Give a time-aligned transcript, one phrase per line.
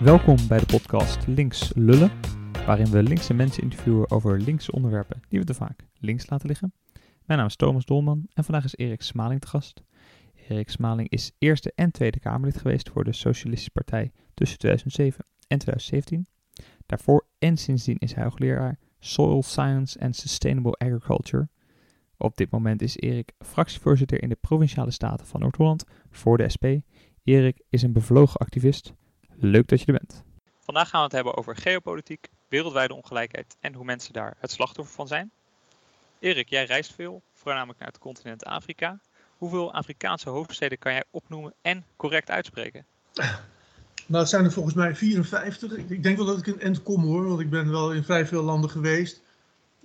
[0.00, 2.10] Welkom bij de podcast Links Lullen,
[2.66, 6.72] waarin we linkse mensen interviewen over linkse onderwerpen die we te vaak links laten liggen.
[7.24, 9.82] Mijn naam is Thomas Dolman en vandaag is Erik Smaling te gast.
[10.48, 15.58] Erik Smaling is Eerste en Tweede Kamerlid geweest voor de Socialistische Partij tussen 2007 en
[15.58, 16.26] 2017.
[16.86, 21.48] Daarvoor en sindsdien is hij hoogleraar Soil Science and Sustainable Agriculture.
[22.16, 26.64] Op dit moment is Erik fractievoorzitter in de Provinciale Staten van Noord-Holland voor de SP.
[27.24, 28.94] Erik is een bevlogen activist.
[29.42, 30.22] Leuk dat je er bent.
[30.58, 34.94] Vandaag gaan we het hebben over geopolitiek, wereldwijde ongelijkheid en hoe mensen daar het slachtoffer
[34.94, 35.30] van zijn.
[36.18, 39.00] Erik, jij reist veel, voornamelijk naar het continent Afrika.
[39.36, 42.84] Hoeveel Afrikaanse hoofdsteden kan jij opnoemen en correct uitspreken?
[44.06, 45.72] Nou, het zijn er volgens mij 54.
[45.72, 48.26] Ik denk wel dat ik een end kom hoor, want ik ben wel in vrij
[48.26, 49.22] veel landen geweest.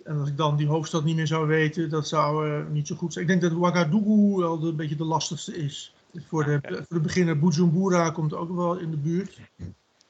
[0.04, 2.96] En als ik dan die hoofdstad niet meer zou weten, dat zou uh, niet zo
[2.96, 3.26] goed zijn.
[3.26, 5.95] Ik denk dat Ouagadougou wel de, een beetje de lastigste is.
[6.28, 9.40] Voor de, voor de beginner, Bujumbura komt ook wel in de buurt.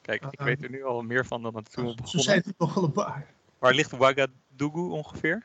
[0.01, 2.19] Kijk, ik weet er nu al meer van dan het toen we begonnen.
[2.23, 3.25] Zo zijn het nogal een paar.
[3.59, 5.43] Waar ligt Ouagadougou ongeveer?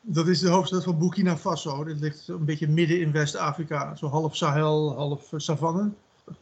[0.00, 1.84] Dat is de hoofdstad van Burkina Faso.
[1.84, 3.94] Dit ligt een beetje midden in West-Afrika.
[3.94, 5.90] Zo half Sahel, half savanne.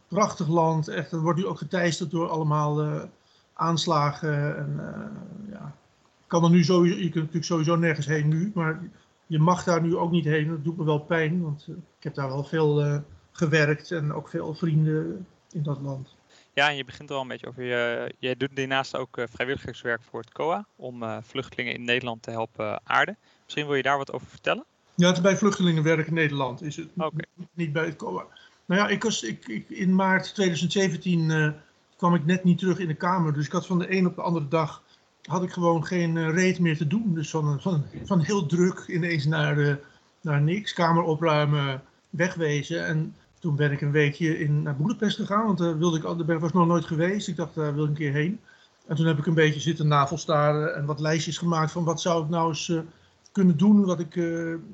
[0.07, 0.87] Prachtig land.
[0.87, 3.03] Echt, dat wordt nu ook geteisterd door allemaal uh,
[3.53, 4.57] aanslagen.
[4.57, 5.75] En, uh, ja.
[6.27, 8.51] kan er nu sowieso, je kunt natuurlijk sowieso nergens heen nu.
[8.53, 8.81] Maar
[9.25, 10.47] je mag daar nu ook niet heen.
[10.47, 11.41] Dat doet me wel pijn.
[11.41, 13.03] Want uh, ik heb daar wel veel
[13.37, 13.91] gewerkt.
[13.91, 16.15] En ook veel vrienden in dat land.
[16.53, 17.63] Ja, en je begint er al een beetje over.
[17.63, 20.65] Je, jij doet daarnaast ook vrijwilligerswerk voor het COA.
[20.75, 23.17] Om vluchtelingen in Nederland te helpen aarden.
[23.43, 24.65] Misschien wil je daar wat over vertellen?
[24.95, 26.61] Ja, het is bij vluchtelingenwerk in Nederland.
[26.61, 27.25] Is het okay.
[27.53, 28.25] niet bij het COA.
[28.65, 31.51] Nou ja, ik was, ik, ik in maart 2017 uh,
[31.97, 33.33] kwam ik net niet terug in de Kamer.
[33.33, 34.83] Dus ik had van de een op de andere dag
[35.21, 37.13] had ik gewoon geen uh, reet meer te doen.
[37.13, 39.79] Dus van, van, van heel druk ineens naar,
[40.21, 40.73] naar niks.
[40.73, 42.85] Kamer opruimen, wegwezen.
[42.85, 43.15] En
[43.45, 45.45] toen ben ik een weekje in, naar Boedapest gegaan.
[45.45, 47.27] Want daar wilde ik, daar was nog nooit geweest.
[47.27, 48.39] Ik dacht, daar wil ik een keer heen.
[48.87, 52.23] En toen heb ik een beetje zitten navelstaren en wat lijstjes gemaakt van wat zou
[52.23, 52.73] ik nou eens
[53.31, 54.19] kunnen doen wat ik,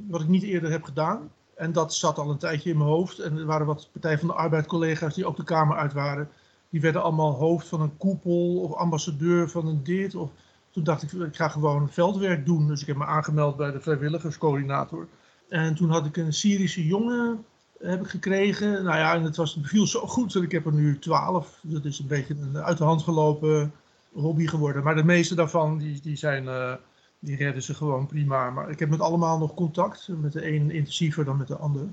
[0.08, 1.30] wat ik niet eerder heb gedaan.
[1.56, 3.20] En dat zat al een tijdje in mijn hoofd.
[3.20, 6.30] En er waren wat Partij van de Arbeid collega's die ook de Kamer uit waren.
[6.70, 10.16] Die werden allemaal hoofd van een koepel of ambassadeur van een dit.
[10.16, 10.30] Of...
[10.70, 12.68] Toen dacht ik, ik ga gewoon veldwerk doen.
[12.68, 15.08] Dus ik heb me aangemeld bij de vrijwilligerscoördinator.
[15.50, 17.46] En toen had ik een Syrische jongen
[17.82, 18.84] heb ik gekregen.
[18.84, 21.60] Nou ja, en het, was, het zo goed dat ik heb er nu twaalf.
[21.62, 23.74] Dat is een beetje een uit de hand gelopen
[24.12, 24.84] hobby geworden.
[24.84, 26.44] Maar de meeste daarvan die, die zijn...
[26.44, 26.74] Uh,
[27.22, 28.50] die redden ze gewoon prima.
[28.50, 30.08] Maar ik heb met allemaal nog contact.
[30.08, 31.88] Met de een intensiever dan met de ander.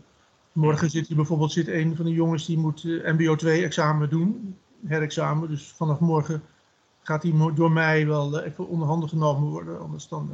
[0.52, 4.10] Morgen zit hier bijvoorbeeld zit een van de jongens die moet uh, MBO 2 examen
[4.10, 4.56] doen.
[4.86, 5.48] Herexamen.
[5.48, 6.42] Dus vanaf morgen
[7.02, 9.80] gaat hij door mij wel uh, even onderhanden genomen worden.
[9.80, 10.30] Anders, dan,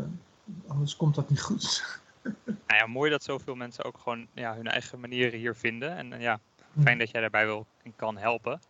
[0.66, 1.82] anders komt dat niet goed.
[2.66, 5.96] nou ja, mooi dat zoveel mensen ook gewoon ja, hun eigen manieren hier vinden.
[5.96, 6.40] En ja,
[6.82, 8.60] fijn dat jij daarbij wil en kan helpen.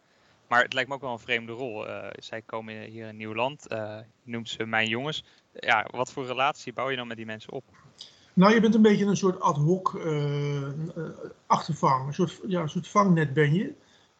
[0.48, 1.88] Maar het lijkt me ook wel een vreemde rol.
[1.88, 3.66] Uh, zij komen hier in een nieuw land.
[3.72, 5.24] Uh, je noemt ze mijn jongens.
[5.52, 7.64] Ja, wat voor relatie bouw je dan met die mensen op?
[8.32, 10.68] Nou, je bent een beetje een soort ad hoc uh,
[11.46, 12.06] achtervang.
[12.06, 13.72] Een soort, ja, een soort vangnet ben je.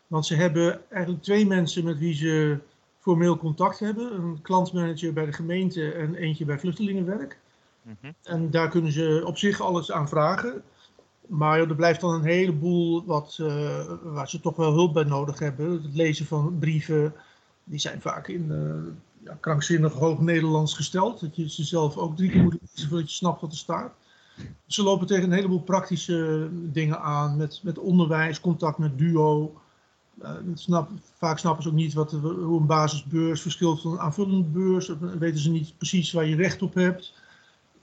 [0.07, 2.59] Want ze hebben eigenlijk twee mensen met wie ze
[3.01, 4.15] formeel contact hebben.
[4.15, 7.39] Een klantmanager bij de gemeente en eentje bij vluchtelingenwerk.
[7.85, 8.15] -hmm.
[8.23, 10.63] En daar kunnen ze op zich alles aan vragen.
[11.27, 15.39] Maar er blijft dan een heleboel wat, uh, waar ze toch wel hulp bij nodig
[15.39, 15.71] hebben.
[15.71, 17.15] Het lezen van brieven,
[17.65, 18.93] die zijn vaak in uh,
[19.25, 21.21] ja, krankzinnig hoog Nederlands gesteld.
[21.21, 23.93] Dat je ze zelf ook drie keer moet lezen voordat je snapt wat er staat.
[24.67, 29.61] Ze lopen tegen een heleboel praktische dingen aan, met, met onderwijs, contact met duo.
[30.55, 34.87] Snap, vaak snappen ze ook niet wat, hoe een basisbeurs verschilt van een aanvullende beurs.
[34.87, 37.15] Dan weten ze niet precies waar je recht op hebt.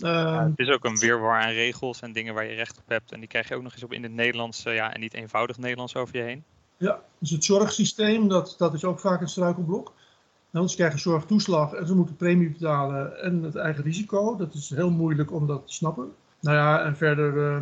[0.03, 3.11] Uh, het is ook een weerwar aan regels en dingen waar je recht op hebt.
[3.11, 5.57] En die krijg je ook nog eens op in het Nederlands ja, en niet eenvoudig
[5.57, 6.43] Nederlands over je heen.
[6.77, 9.93] Ja, dus het zorgsysteem, dat, dat is ook vaak een struikelblok.
[10.49, 14.35] Nou, ze krijgen zorgtoeslag en ze moeten premie betalen en het eigen risico.
[14.35, 16.13] Dat is heel moeilijk om dat te snappen.
[16.39, 17.57] Nou ja, en verder uh,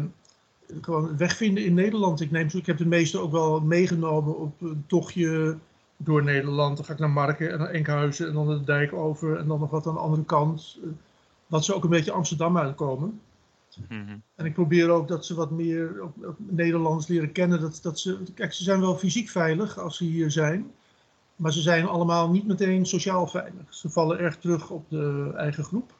[0.82, 2.22] gewoon wegvinden in Nederland.
[2.22, 5.58] Ik, neem, ik heb de meeste ook wel meegenomen op een tochtje
[5.98, 6.78] door Nederland.
[6.78, 9.60] Dan ga ik naar Marken en naar Enkhuizen en dan de dijk over en dan
[9.60, 10.80] nog wat aan de andere kant
[11.50, 13.20] dat ze ook een beetje Amsterdam uitkomen.
[13.90, 14.22] Mm -hmm.
[14.36, 17.62] En ik probeer ook dat ze wat meer ook, ook Nederlands leren kennen.
[17.62, 20.72] Dat, dat ze, kijk, ze zijn wel fysiek veilig als ze hier zijn.
[21.36, 23.74] Maar ze zijn allemaal niet meteen sociaal veilig.
[23.74, 25.94] Ze vallen erg terug op de eigen groep.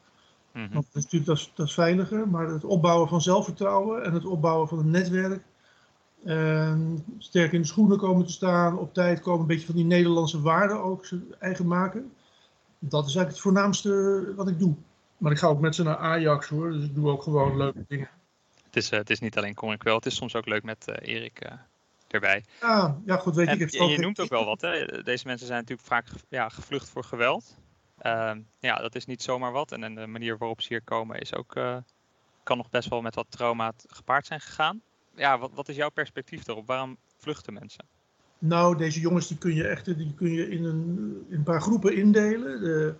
[0.54, 0.74] Mm -hmm.
[0.74, 2.28] Want dat is natuurlijk dat is, dat is veiliger.
[2.28, 5.44] Maar het opbouwen van zelfvertrouwen en het opbouwen van een netwerk.
[6.24, 9.86] En sterk in de schoenen komen te staan, op tijd komen, een beetje van die
[9.86, 11.06] Nederlandse waarden ook
[11.40, 12.12] eigen maken.
[12.80, 14.76] Dat is eigenlijk het voornaamste wat ik doe.
[15.20, 17.86] Maar ik ga ook met ze naar Ajax hoor, dus ik doe ook gewoon leuke
[17.88, 18.10] dingen.
[18.66, 20.64] Het is, uh, het is niet alleen kom ik wel, het is soms ook leuk
[20.64, 21.52] met uh, Erik uh,
[22.08, 22.44] erbij.
[22.60, 23.74] Ah, ja, goed, weet en, ik.
[23.74, 25.04] En je noemt ook wel wat, hè?
[25.04, 27.58] Deze mensen zijn natuurlijk vaak ja, gevlucht voor geweld.
[27.98, 29.72] Ehm, ja, dat is niet zomaar wat.
[29.72, 31.78] En, en, de manier waarop ze hier komen is ook, uh,
[32.44, 34.82] kan nog best wel met wat trauma gepaard zijn gegaan.
[35.16, 36.68] Ja, wat, wat is jouw perspectief daarop?
[36.68, 37.86] Waarom vluchten mensen?
[38.40, 41.62] Nou, deze jongens die kun je echt die kun je in, een, in een paar
[41.62, 42.62] groepen indelen.
[42.62, 42.96] De,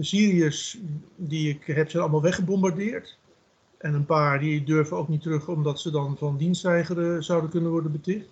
[0.00, 0.78] de Syriërs
[1.16, 3.18] die ik heb zijn allemaal weggebombardeerd.
[3.78, 7.70] En een paar die durven ook niet terug omdat ze dan van dienstweigeren zouden kunnen
[7.70, 8.28] worden beticht.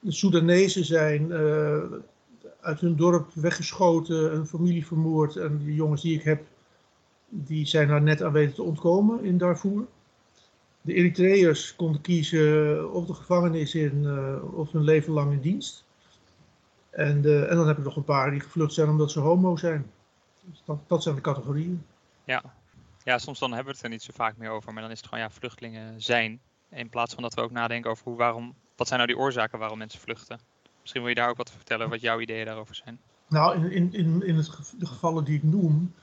[0.00, 1.82] De Soedanezen zijn uh,
[2.60, 5.36] uit hun dorp weggeschoten, een familie vermoord.
[5.36, 6.42] En die jongens die ik heb,
[7.28, 9.86] die zijn daar net aan weten te ontkomen in Darfur.
[10.80, 15.84] De Eritreërs konden kiezen of de gevangenis in uh, of hun leven lang in dienst.
[16.90, 19.56] En, uh, en dan heb ik nog een paar die gevlucht zijn omdat ze homo
[19.56, 19.86] zijn.
[20.44, 21.86] Dus dat, dat zijn de categorieën.
[22.24, 22.42] Ja.
[23.04, 24.72] ja, soms dan hebben we het er niet zo vaak meer over.
[24.72, 26.40] Maar dan is het gewoon ja, vluchtelingen zijn.
[26.70, 29.58] In plaats van dat we ook nadenken over hoe, waarom, wat zijn nou die oorzaken
[29.58, 30.40] waarom mensen vluchten.
[30.80, 33.00] Misschien wil je daar ook wat vertellen, wat jouw ideeën daarover zijn.
[33.28, 35.94] Nou, in, in, in, in het, de gevallen die ik noem,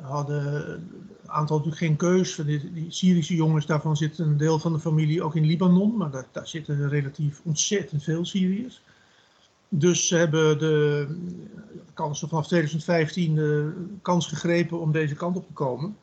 [0.00, 2.34] hadden een aantal natuurlijk geen keus.
[2.34, 6.10] Die, die, Syrische jongens, daarvan zit een deel van de familie ook in Libanon, maar
[6.10, 8.82] daar, daar zitten relatief ontzettend veel Syriërs.
[9.74, 11.06] Dus ze hebben de,
[11.86, 13.72] de kans vanaf 2015 de
[14.02, 15.96] kans gegrepen om deze kant op te komen.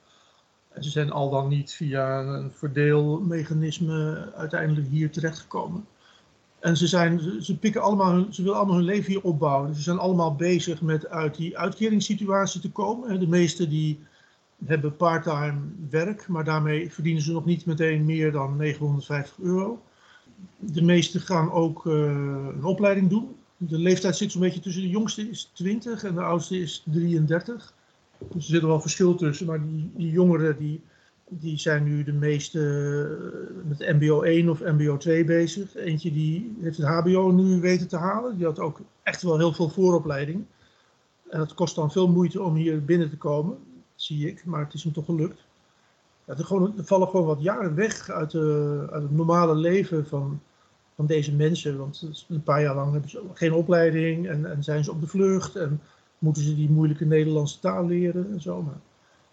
[0.69, 5.86] En ze zijn al dan niet via een verdeelmechanisme uiteindelijk hier terechtgekomen.
[6.60, 9.75] En ze, zijn, ze, pikken allemaal ze willen allemaal hun leven hier opbouwen.
[9.75, 13.19] Ze zijn allemaal bezig met uit die uitkeringssituatie te komen.
[13.19, 14.00] De meesten die
[14.65, 19.81] hebben parttime werk, maar daarmee verdienen ze nog niet meteen meer dan 950 euro.
[20.57, 21.94] De meesten gaan ook uh,
[22.56, 23.38] een opleiding doen.
[23.62, 27.74] De leeftijd zit zo'n beetje tussen de jongste is 20 en de oudste is 33.
[28.18, 30.82] Dus er zit er wel verschil tussen, maar die, die jongeren die,
[31.30, 35.76] die zijn nu de meeste uh, met MBO 1 of MBO 2 bezig.
[35.76, 38.38] Eentje die heeft het HBO nu weten te halen.
[38.38, 40.46] Die had ook echt wel heel veel vooropleiding.
[41.30, 43.58] En het kost dan veel moeite om hier binnen te komen,
[43.96, 45.42] zie ik, maar het is hem toch gelukt.
[46.26, 50.42] Ja, er, gewoon, vallen gewoon wat jaren weg uit, de, uit het normale leven van,
[51.00, 51.78] van deze mensen.
[51.78, 55.07] Want een paar jaar lang hebben ze geen opleiding en, en zijn ze op de
[55.07, 55.81] vlucht en
[56.18, 58.62] moeten ze die moeilijke Nederlandse taal leren en zo.
[58.62, 58.80] Maar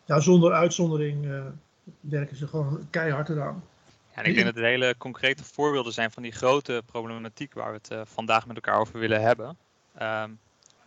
[0.05, 1.45] ja, zonder uitzondering uh,
[2.01, 3.65] werken ze gewoon keihard eraan.
[4.15, 7.71] Ja, en ik denk dat het hele concrete voorbeelden zijn van die grote problematiek waar
[7.71, 9.57] we het uh, vandaag met elkaar over willen hebben.
[10.03, 10.39] Um,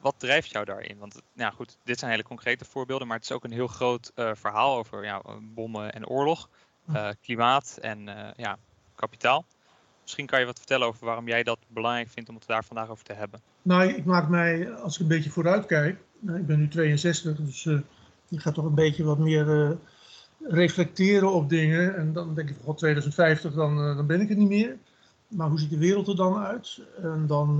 [0.02, 0.98] wat drijft jou daarin?
[0.98, 4.12] Want nou goed, dit zijn hele concrete voorbeelden, maar het is ook een heel groot
[4.16, 6.50] uh, verhaal over ja, bommen en oorlog,
[7.22, 8.58] klimaat en ja,
[8.96, 9.46] kapitaal.
[10.10, 12.90] Misschien kan je wat vertellen over waarom jij dat belangrijk vindt om het daar vandaag
[12.90, 13.42] over te hebben.
[13.62, 17.66] Nou, ik maak mij, als ik een beetje vooruit kijk, ik ben nu 62, dus
[17.66, 17.80] uh,
[18.28, 19.72] je gaat toch een beetje wat meer uh,
[20.40, 21.96] reflecteren op dingen.
[21.96, 24.78] En dan denk ik, god 2050, dan, uh, dan ben ik het niet meer.
[25.28, 26.82] Maar hoe ziet de wereld er dan uit?
[27.02, 27.56] En dan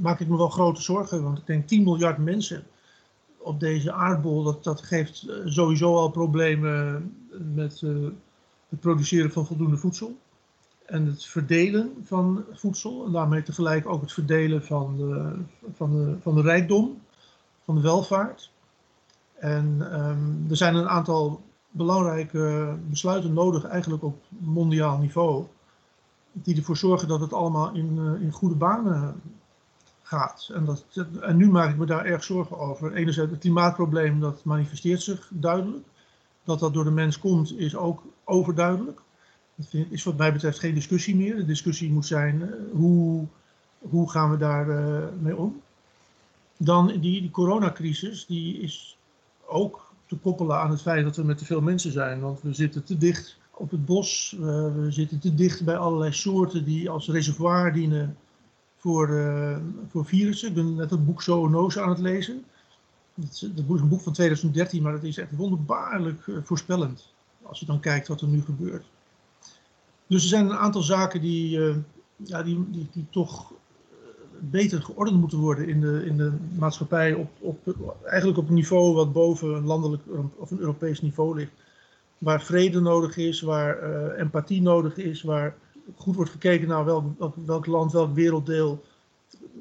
[0.00, 2.64] maak ik me wel grote zorgen, want ik denk 10 miljard mensen
[3.38, 7.14] op deze aardbol, dat, dat geeft sowieso al problemen
[7.54, 7.80] met
[8.68, 10.16] het produceren van voldoende voedsel
[10.86, 13.06] en het verdelen van voedsel.
[13.06, 15.38] En daarmee tegelijk ook het verdelen van de,
[15.74, 17.00] van de, van de rijkdom,
[17.64, 18.50] van de welvaart.
[19.34, 25.46] En um, er zijn een aantal belangrijke besluiten nodig, eigenlijk op mondiaal niveau,
[26.32, 29.20] die ervoor zorgen dat het allemaal in, uh, in goede banen
[30.02, 30.50] gaat.
[30.54, 30.84] En, dat,
[31.20, 32.92] en nu maak ik me daar erg zorgen over.
[32.92, 35.86] Enerzijds het klimaatprobleem, dat manifesteert zich duidelijk.
[36.44, 39.00] Dat dat door de mens komt, is ook overduidelijk.
[39.70, 41.36] Dat is wat mij betreft geen discussie meer.
[41.36, 43.26] De discussie moet zijn uh, hoe,
[43.78, 45.60] hoe gaan we daar uh, mee om.
[46.56, 48.98] Dan die, die coronacrisis, die is
[49.46, 52.20] ook te koppelen aan het feit dat we met te veel mensen zijn.
[52.20, 54.40] Want we zitten te dicht op het bos, uh,
[54.74, 58.16] we zitten te dicht bij allerlei soorten die als reservoir dienen
[58.76, 59.08] voor,
[59.88, 60.48] voor virussen.
[60.48, 62.44] Ik ben net het boek Zoonose aan het lezen.
[63.14, 67.12] Dat is een boek van 2013, maar dat is echt wonderbaarlijk voorspellend.
[67.42, 68.86] Als je dan kijkt wat er nu gebeurt.
[70.06, 71.76] Dus er zijn een aantal zaken die, uh,
[72.16, 73.52] ja, die, die, die toch
[74.50, 77.14] beter geordend moeten worden in de, in de maatschappij.
[77.14, 80.02] Op, op, eigenlijk op een niveau wat boven een landelijk
[80.36, 81.52] of een Europees niveau ligt.
[82.18, 85.54] Waar vrede nodig is, waar uh, empathie nodig is, waar
[85.96, 87.04] goed wordt gekeken naar welk,
[87.46, 88.82] welk, land, welk werelddeel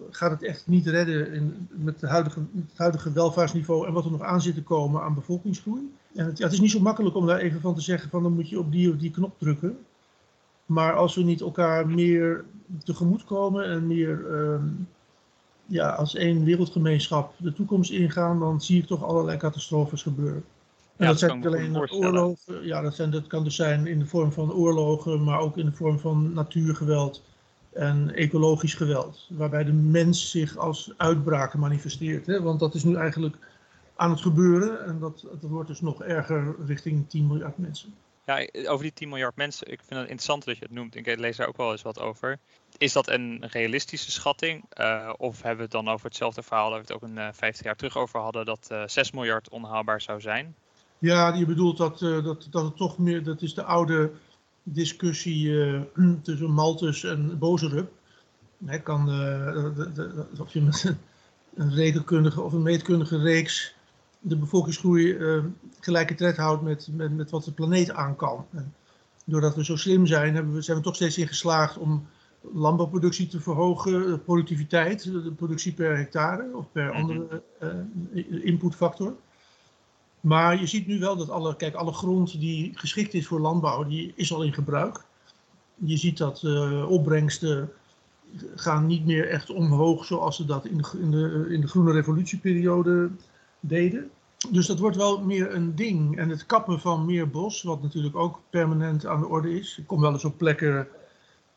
[0.10, 4.12] gaat het echt niet redden in, met, de huidige, het huidige welvaartsniveau en wat er
[4.12, 5.92] nog aan zit te komen aan bevolkingsgroei.
[6.14, 8.34] En het, het is niet zo makkelijk om daar even van te zeggen van dan
[8.34, 9.78] moet je op die of die knop drukken.
[10.72, 12.46] Maar als we niet elkaar meer
[12.84, 14.62] tegemoet komen en meer uh,
[15.66, 20.44] ja, als één wereldgemeenschap de toekomst ingaan, dan zie ik toch allerlei catastrofes gebeuren.
[20.96, 24.00] En ja, dat, zijn niet alleen oorlogen, ja, dat, zijn, dat kan dus zijn in
[24.00, 27.24] de vorm van oorlogen, maar ook in de vorm van natuurgeweld.
[27.74, 32.26] en ecologisch geweld, waarbij de mens zich als uitbraak manifesteert.
[32.26, 32.42] Hè?
[32.42, 33.38] Want dat is nu eigenlijk
[33.96, 37.94] aan het gebeuren en dat, dat wordt dus nog erger richting 10 miljard mensen.
[38.26, 40.96] Ja, over die 10 miljard mensen, ik vind het interessant dat je het noemt.
[40.96, 42.40] Ik lees daar ook wel eens wat over.
[42.78, 44.66] Is dat een realistische schatting?
[44.80, 47.28] Uh, of hebben we het dan over hetzelfde verhaal dat we het ook een uh,
[47.28, 50.56] eh, 50 jaar terug over hadden, dat uh, eh, 6 miljard onhaalbaar zou zijn?
[50.98, 54.12] Ja, je bedoelt dat, dat, dat het toch meer, dat is de oude
[54.64, 55.54] discussie
[56.24, 57.92] tussen Malthus en Bozerup.
[58.66, 59.10] Hij kan,
[60.40, 60.96] of je met
[61.56, 63.76] een rekenkundige of een meetkundige reeks
[64.22, 65.18] de bevolkingsgroei
[65.80, 68.46] gelijke tred houdt met, met, met wat de planeet aan kan.
[68.52, 68.74] En
[69.26, 72.08] doordat we zo slim zijn, hebben we, zijn we toch steeds in geslaagd om
[72.42, 76.96] landbouwproductie te verhogen, de productiviteit, de productie per hectare of per mhm.
[76.96, 77.42] andere
[78.14, 79.16] uh, inputfactor.
[80.20, 83.84] Maar je ziet nu wel dat alle, kijk, alle grond die geschikt is voor landbouw,
[83.84, 85.04] die is al in gebruik.
[85.76, 87.72] Je ziet dat uh, opbrengsten
[88.56, 91.92] gaan niet meer echt omhoog zoals ze dat in de, in de, in de groene
[91.92, 93.10] revolutieperiode
[93.62, 94.12] deden.
[94.50, 96.18] Dus dat wordt wel meer een ding.
[96.18, 99.78] En het kappen van meer bos, wat natuurlijk ook permanent aan de orde is.
[99.78, 100.88] Ik kom wel eens op plekken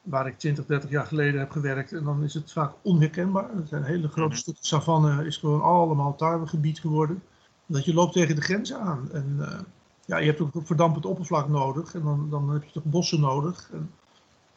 [0.02, 1.92] waar ik 20, 30 jaar geleden heb gewerkt.
[1.92, 3.50] En dan is het vaak onherkenbaar.
[3.56, 4.38] Het zijn hele grote mhm.
[4.38, 7.22] stukken savanne, is gewoon allemaal tarwegebied geworden.
[7.66, 9.08] Dat je loopt tegen de grenzen aan.
[9.12, 9.58] En uh,
[10.04, 11.94] ja, je hebt ook verdampend oppervlak nodig.
[11.94, 13.70] En dan, dan heb je toch bossen nodig.
[13.72, 13.90] En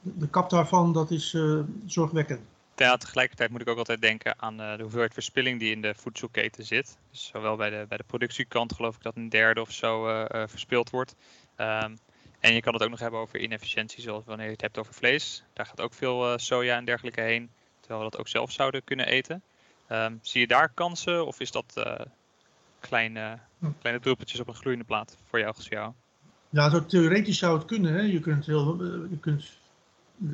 [0.01, 2.41] de kap daarvan, dat is uh, zorgwekkend.
[2.79, 5.93] Ja, tegelijkertijd moet ik ook altijd denken aan uh, de hoeveelheid verspilling die in de
[5.95, 6.97] voedselketen zit.
[7.11, 10.89] Dus zowel bij de, bij de productiekant geloof ik dat een derde of zo verspild
[10.89, 11.15] wordt.
[11.57, 11.97] Um,
[12.39, 14.93] en je kan het ook nog hebben over inefficiëntie, zoals wanneer je het hebt over
[14.93, 15.43] vlees.
[15.53, 19.07] Daar gaat ook veel soja en dergelijke heen, terwijl we dat ook zelf zouden kunnen
[19.07, 19.41] eten.
[19.91, 21.83] Um, zie je daar kansen of is dat
[22.79, 23.39] kleine,
[23.79, 25.93] kleine druppeltjes op een gloeiende plaat voor jou jou?
[26.49, 27.93] Ja, zo theoretisch zou het kunnen.
[27.93, 28.01] Hè.
[28.01, 29.57] Je, kunt heel, eh, je kunt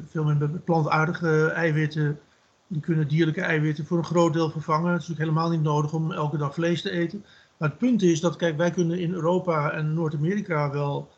[0.09, 2.19] veel meer plantaardige eiwitten,
[2.67, 4.91] die kunnen dierlijke eiwitten voor een groot deel vervangen.
[4.91, 7.25] Het is natuurlijk helemaal niet nodig om elke dag vlees te eten.
[7.57, 11.09] Maar het punt is dat, kijk, wij kunnen in Europa en Noord-Amerika wel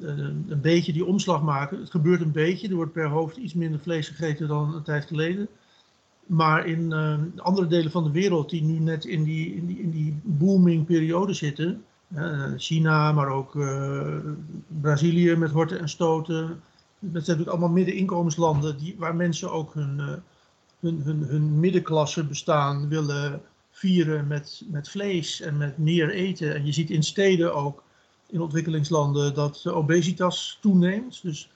[0.00, 1.78] een beetje die omslag maken.
[1.80, 2.68] Het gebeurt een beetje.
[2.68, 5.48] Er wordt per hoofd iets minder vlees gegeten dan een tijd geleden.
[6.26, 9.78] Maar in uh, andere delen van de wereld die nu net in die, in die,
[9.78, 13.52] in die booming periode zitten, uh, China, maar ook
[14.80, 16.58] Brazilië met horten en stoten, dat
[17.00, 20.22] zijn natuurlijk allemaal middeninkomenslanden die, waar mensen ook hun,
[20.80, 26.54] hun, hun, hun middenklasse bestaan willen vieren met, met vlees en met meer eten.
[26.54, 27.82] En je ziet in steden ook
[28.26, 31.22] in ontwikkelingslanden dat obesitas toeneemt.
[31.22, 31.50] Dus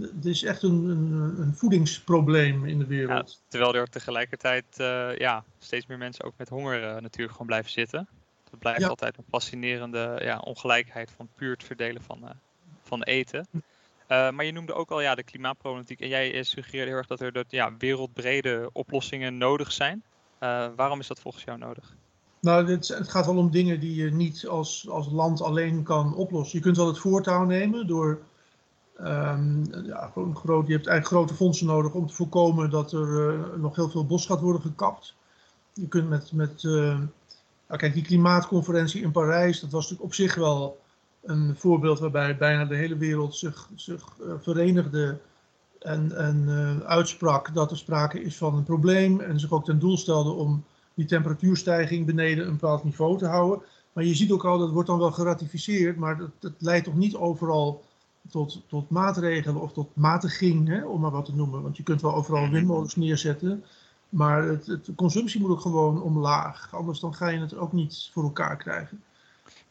[0.00, 3.30] het is echt een, een, een voedingsprobleem in de wereld.
[3.30, 7.46] Ja, terwijl er tegelijkertijd uh, ja, steeds meer mensen ook met honger uh, natuurlijk gewoon
[7.46, 8.08] blijven zitten.
[8.50, 12.30] Dat blijft altijd een fascinerende ja, ongelijkheid van puur het verdelen van, uh,
[12.82, 13.46] van eten.
[14.08, 17.32] Maar je noemde ook al ja, de klimaatproblematiek en jij suggereerde heel erg dat er
[17.32, 20.02] dat, ja, wereldbrede oplossingen nodig zijn.
[20.76, 21.94] waarom is dat volgens jou nodig?
[22.40, 26.14] Nou, het, het, gaat wel om dingen die je niet als, als land alleen kan
[26.14, 26.58] oplossen.
[26.58, 28.18] Je kunt wel het voortouw nemen door.
[29.00, 33.76] Um, ja, groot, je hebt eigenlijk grote fondsen nodig om te voorkomen dat er nog
[33.76, 35.14] heel veel bos gaat worden gekapt.
[35.72, 36.32] Je kunt met.
[36.32, 36.62] met
[37.68, 40.78] nou, kijk, die klimaatconferentie in Parijs, dat was natuurlijk op zich wel
[41.26, 45.18] een voorbeeld waarbij bijna de hele wereld zich, zich uh, verenigde
[45.78, 49.96] en, en uitsprak dat er sprake is van een probleem en zich ook ten doel
[49.96, 50.64] stelde om
[50.94, 53.62] die temperatuurstijging beneden een bepaald niveau te houden.
[53.92, 56.96] Maar je ziet ook al, dat wordt dan wel geratificeerd, maar dat, dat leidt toch
[56.96, 57.84] niet overal
[58.30, 61.62] tot, tot maatregelen of tot matiging, hè, om maar wat te noemen.
[61.62, 62.52] Want je kunt wel overal mhm.
[62.52, 63.64] windmolens neerzetten,
[64.08, 66.74] maar het, het, de consumptie moet ook gewoon omlaag.
[66.74, 69.02] Anders dan ga je het ook niet voor elkaar krijgen.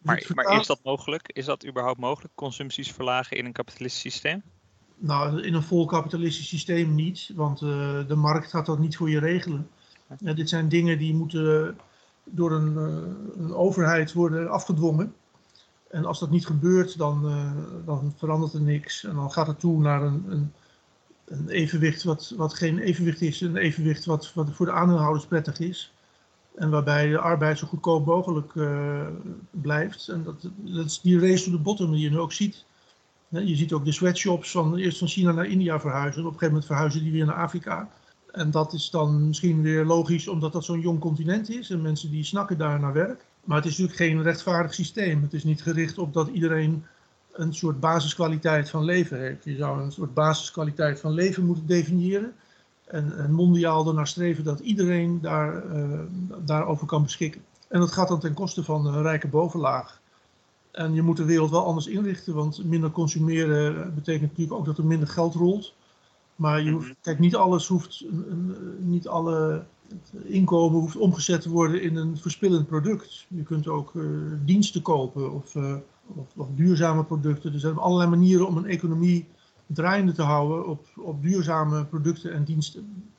[0.05, 1.29] Maar, maar is dat mogelijk?
[1.33, 4.43] Is dat überhaupt mogelijk, consumpties verlagen in een kapitalistisch systeem?
[4.97, 9.09] Nou, in een vol kapitalistisch systeem niet, want uh, de markt gaat dat niet voor
[9.09, 9.69] je regelen.
[10.19, 11.77] Ja, dit zijn dingen die moeten
[12.23, 15.13] door een, uh, een, overheid worden afgedwongen.
[15.89, 17.51] En als dat niet gebeurt, dan, uh,
[17.85, 19.03] dan verandert er niks.
[19.03, 20.53] En dan gaat het toe naar een, een,
[21.25, 23.41] een, evenwicht wat, wat geen evenwicht is.
[23.41, 25.93] Een evenwicht wat, wat voor de aandeelhouders prettig is.
[26.55, 29.07] En waarbij de arbeid zo goedkoop mogelijk uh,
[29.51, 30.07] blijft.
[30.07, 32.65] En dat, dat is die race to the bottom die je nu ook ziet.
[33.29, 36.21] Je ziet ook de sweatshops van eerst van China naar India verhuizen.
[36.21, 37.89] Op een gegeven moment verhuizen die weer naar Afrika.
[38.31, 42.11] En dat is dan misschien weer logisch omdat dat zo'n jong continent is en mensen
[42.11, 43.25] die snakken daar naar werk.
[43.43, 45.21] Maar het is natuurlijk geen rechtvaardig systeem.
[45.21, 46.85] Het is niet gericht op dat iedereen
[47.31, 49.43] een soort basiskwaliteit van leven heeft.
[49.43, 52.33] Je zou een soort basiskwaliteit van leven moeten definiëren.
[52.85, 55.99] En, en mondiaal ernaar streven dat iedereen daar, uh,
[56.45, 57.41] daarover kan beschikken.
[57.67, 60.01] En dat gaat dan ten koste van een rijke bovenlaag.
[60.71, 64.77] En je moet de wereld wel anders inrichten, want minder consumeren betekent natuurlijk ook dat
[64.77, 65.73] er minder geld rolt.
[66.35, 68.05] Maar je hoeft, kijk, niet alles hoeft,
[68.79, 69.63] niet alle
[70.23, 73.25] inkomen hoeft omgezet te worden in een verspillend product.
[73.27, 74.05] Je kunt ook uh,
[74.45, 75.75] diensten kopen of, uh,
[76.15, 77.53] of, of, duurzame producten.
[77.53, 79.25] Er zijn allerlei manieren om een economie
[79.65, 83.11] draaiende te houden op, op duurzame producten en diensten.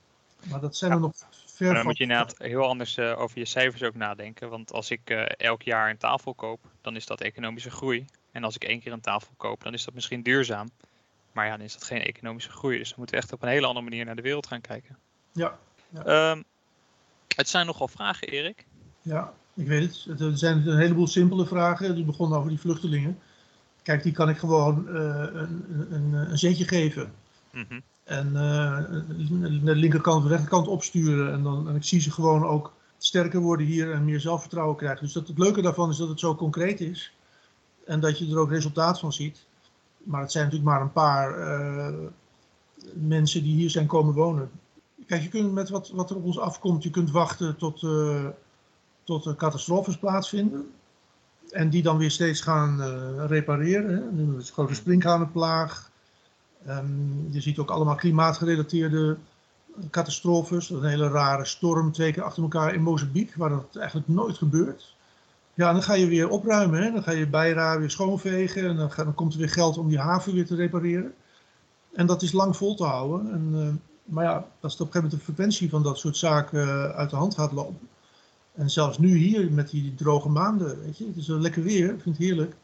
[0.50, 1.12] Maar dat zijn er nog
[1.46, 1.74] ver van.
[1.74, 4.50] Dan moet je inderdaad heel anders uh, over je cijfers ook nadenken.
[4.50, 8.06] Want als ik elk jaar een tafel koop, dan is dat economische groei.
[8.32, 10.68] En als ik één keer een tafel koop, dan is dat misschien duurzaam.
[11.32, 12.78] Maar ja, dan is dat geen economische groei.
[12.78, 14.98] Dus we moeten echt op een hele andere manier naar de wereld gaan kijken.
[15.32, 15.58] Ja.
[15.88, 16.30] ja.
[16.30, 16.44] Um,
[17.36, 18.66] het zijn nogal vragen, Erik.
[19.02, 20.20] Ja, ik weet het.
[20.20, 21.94] Er zijn een heleboel simpele vragen.
[21.94, 23.18] Die begonnen over die vluchtelingen.
[23.86, 24.94] Kijk, die kan ik gewoon uh,
[25.32, 27.12] een, een, een zetje geven.
[27.52, 27.82] Mm -hmm.
[28.04, 28.78] En uh,
[29.64, 31.32] de linkerkant de rechterkant opsturen.
[31.32, 35.04] En, dan, en ik zie ze gewoon ook sterker worden hier en meer zelfvertrouwen krijgen.
[35.04, 37.12] Dus dat, het leuke daarvan is dat het zo concreet is.
[37.84, 39.46] En dat je er ook resultaat van ziet.
[40.02, 42.08] Maar het zijn natuurlijk maar een paar uh,
[42.94, 44.50] mensen die hier zijn komen wonen.
[45.06, 48.26] Kijk, je kunt met wat, wat er op ons afkomt, je kunt wachten tot, uh,
[49.04, 50.70] tot er catastrofes plaatsvinden.
[51.56, 53.90] En die dan weer steeds gaan uh, repareren.
[53.90, 54.12] Hè.
[54.12, 55.90] Nu is grote sprinkhanenplaag.
[56.68, 59.16] Um, je ziet ook allemaal klimaatgerelateerde
[59.90, 60.70] catastrofes.
[60.70, 64.94] Een hele rare storm, twee keer achter elkaar in Mozambique, waar dat eigenlijk nooit gebeurt.
[65.54, 66.82] Ja, dan ga je weer opruimen.
[66.82, 66.92] Hè.
[66.92, 68.68] Dan ga je Beira weer schoonvegen.
[68.68, 71.14] En dan, ga, dan, komt er weer geld om die haven weer te repareren.
[71.94, 73.32] En dat is lang vol te houden.
[73.32, 76.16] En, uh, maar ja, als het op een gegeven moment de frequentie van dat soort
[76.16, 77.88] zaken eh, uit de hand gaat lopen.
[78.56, 81.84] En zelfs nu hier met die droge maanden, weet je, het is wel lekker weer,
[81.84, 82.54] ik vind het heerlijk.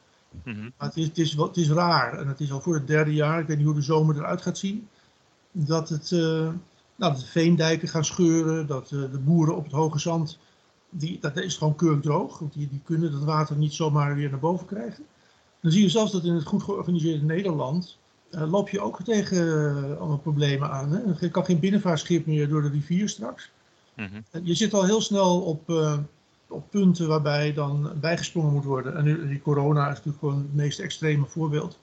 [0.45, 0.73] Mm -hmm.
[0.79, 3.13] Maar het is, het, is, het is raar en het is al voor het derde
[3.15, 4.89] jaar, ik weet niet hoe de zomer eruit gaat zien,
[5.53, 6.49] dat, het, uh,
[6.97, 10.39] nou, de veendijken gaan scheuren, dat uh, de boeren op het hoge zand,
[10.91, 14.31] die, dat is gewoon keurig droog, want die, die kunnen dat water niet zomaar weer
[14.31, 15.05] naar boven krijgen.
[15.61, 17.99] Dan zie je zelfs dat in het goed georganiseerde Nederland
[18.31, 20.93] uh, loop je ook tegen allemaal problemen aan.
[20.93, 21.01] Hè?
[21.21, 23.51] Je kan geen binnenvaartschip meer door de rivier straks.
[23.97, 24.47] Mm -hmm.
[24.47, 25.99] Je zit al heel snel op, uh,
[26.49, 28.97] op punten waarbij dan bijgesprongen moet worden.
[28.97, 31.79] En nu, die corona is natuurlijk gewoon het meest extreme voorbeeld.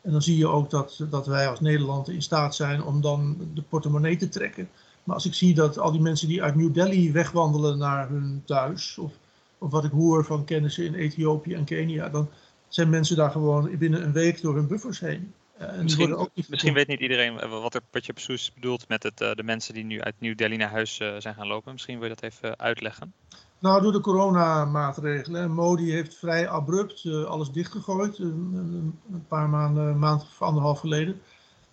[0.00, 3.36] En dan zie je ook dat, dat wij als Nederland in staat zijn om dan
[3.54, 4.68] de portemonnee te trekken.
[5.04, 8.42] Maar als ik zie dat al die mensen die uit New Delhi wegwandelen naar hun
[8.44, 9.12] thuis, of,
[9.58, 12.28] of wat ik hoor van kennissen in Ethiopië en Kenia, dan
[12.68, 15.32] zijn mensen daar gewoon binnen een week door hun buffers heen.
[15.62, 19.02] Uh, misschien, ook niet misschien weet niet iedereen wat, er, wat je precies bedoelt met
[19.02, 21.72] het, uh, de mensen die nu uit New Delhi naar huis uh, zijn gaan lopen.
[21.72, 23.12] Misschien wil je dat even uitleggen.
[23.58, 25.50] Nou, door de coronamaatregelen.
[25.50, 28.18] Modi heeft vrij abrupt alles dichtgegooid.
[28.18, 31.20] Een, een, paar maanden, maand of anderhalf geleden.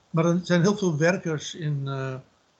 [0.10, 1.88] Maar er zijn heel veel werkers in,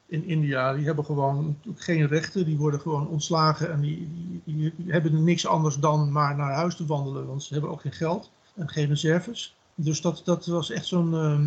[0.08, 0.74] in India.
[0.74, 2.46] Die hebben gewoon geen rechten.
[2.46, 3.72] Die worden gewoon ontslagen.
[3.72, 4.10] En die,
[4.46, 7.28] die, die hebben niks anders dan maar naar huis te wandelen.
[7.28, 9.56] Want ze hebben ook geen geld en geen reserves.
[9.82, 11.40] Dus dat, dat was echt zo'n, uh,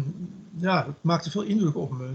[0.57, 2.09] ja, het maakte veel indruk op me.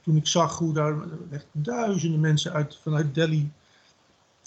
[0.00, 0.96] Toen ik zag hoe daar
[1.30, 3.50] echt duizenden mensen uit, vanuit Delhi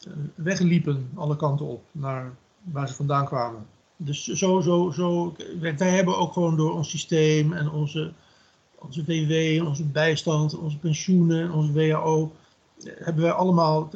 [0.07, 3.65] uh, wegliepen, alle kanten op, naar waar ze vandaan kwamen.
[3.97, 8.11] Dus zo, zo, zo, wij, hebben ook gewoon door ons systeem en onze,
[8.75, 12.31] onze WW, onze bijstand, onze pensioenen, onze WHO,
[12.83, 13.89] hebben wij allemaal,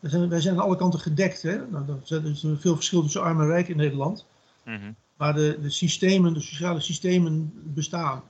[0.00, 1.42] wij zijn, aan alle kanten gedekt.
[1.42, 1.66] Hè?
[1.70, 4.26] Nou, er is veel verschil tussen arm en rijk in Nederland.
[4.64, 8.22] Mm waar de, de systemen, de sociale systemen bestaan.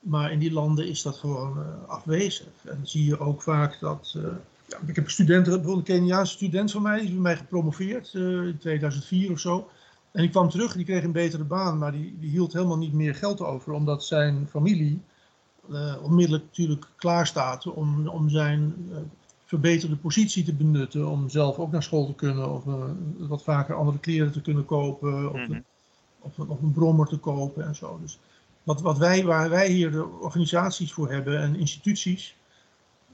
[0.00, 2.46] Maar in die landen is dat gewoon uh, afwezig.
[2.62, 4.14] En dan zie je ook vaak dat.
[4.16, 4.22] Uh,
[4.66, 7.36] ja, ik heb een student, bijvoorbeeld een Keniaanse student van mij, die is bij mij
[7.36, 9.68] gepromoveerd uh, in 2004 of zo.
[10.12, 12.92] En die kwam terug, die kreeg een betere baan, maar die, die hield helemaal niet
[12.92, 15.00] meer geld over, omdat zijn familie
[16.02, 18.74] onmiddellijk natuurlijk klaar staat om, om zijn
[19.44, 22.64] verbeterde positie te benutten, om zelf ook naar school te kunnen of
[23.18, 25.32] wat vaker andere kleren te kunnen kopen.
[25.32, 25.64] Of, mm -hmm
[26.24, 27.98] of, of een brommer te kopen en zo.
[28.00, 28.18] Dus
[28.62, 32.36] wat, wat wij, waar wij hier de organisaties voor hebben en instituties,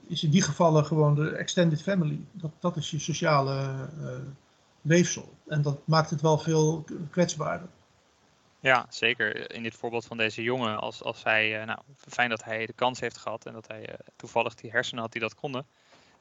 [0.07, 2.21] is in die gevallen gewoon de extended family.
[2.33, 4.09] Dat, dat is je sociale uh,
[4.81, 5.33] weefsel.
[5.49, 7.69] En dat maakt het wel veel kwetsbaarder.
[8.61, 9.51] Ja, zeker.
[9.55, 12.73] In dit voorbeeld van deze jongen, als, als hij, uh, nou, fijn dat hij de
[12.73, 15.67] kans heeft gehad en dat hij uh, toevallig die hersenen had die dat konden.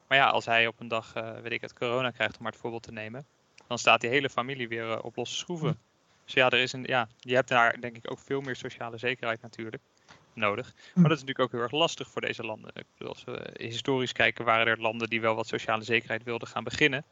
[0.06, 2.60] Maar ja, als hij op een dag, weet ik het, corona krijgt, om maar het
[2.60, 3.26] voorbeeld te nemen,
[3.66, 5.78] dan staat die hele familie weer op losse schroeven.
[6.30, 8.98] Dus ja, er is een, ja, je hebt daar denk ik ook veel meer sociale
[8.98, 9.82] zekerheid natuurlijk
[10.32, 10.72] nodig.
[10.74, 11.02] Maar hm.
[11.02, 12.70] dat is natuurlijk ook heel erg lastig voor deze landen.
[12.74, 16.48] Ik bedoel, als we historisch kijken, waren er landen die wel wat sociale zekerheid wilden
[16.48, 17.04] gaan beginnen.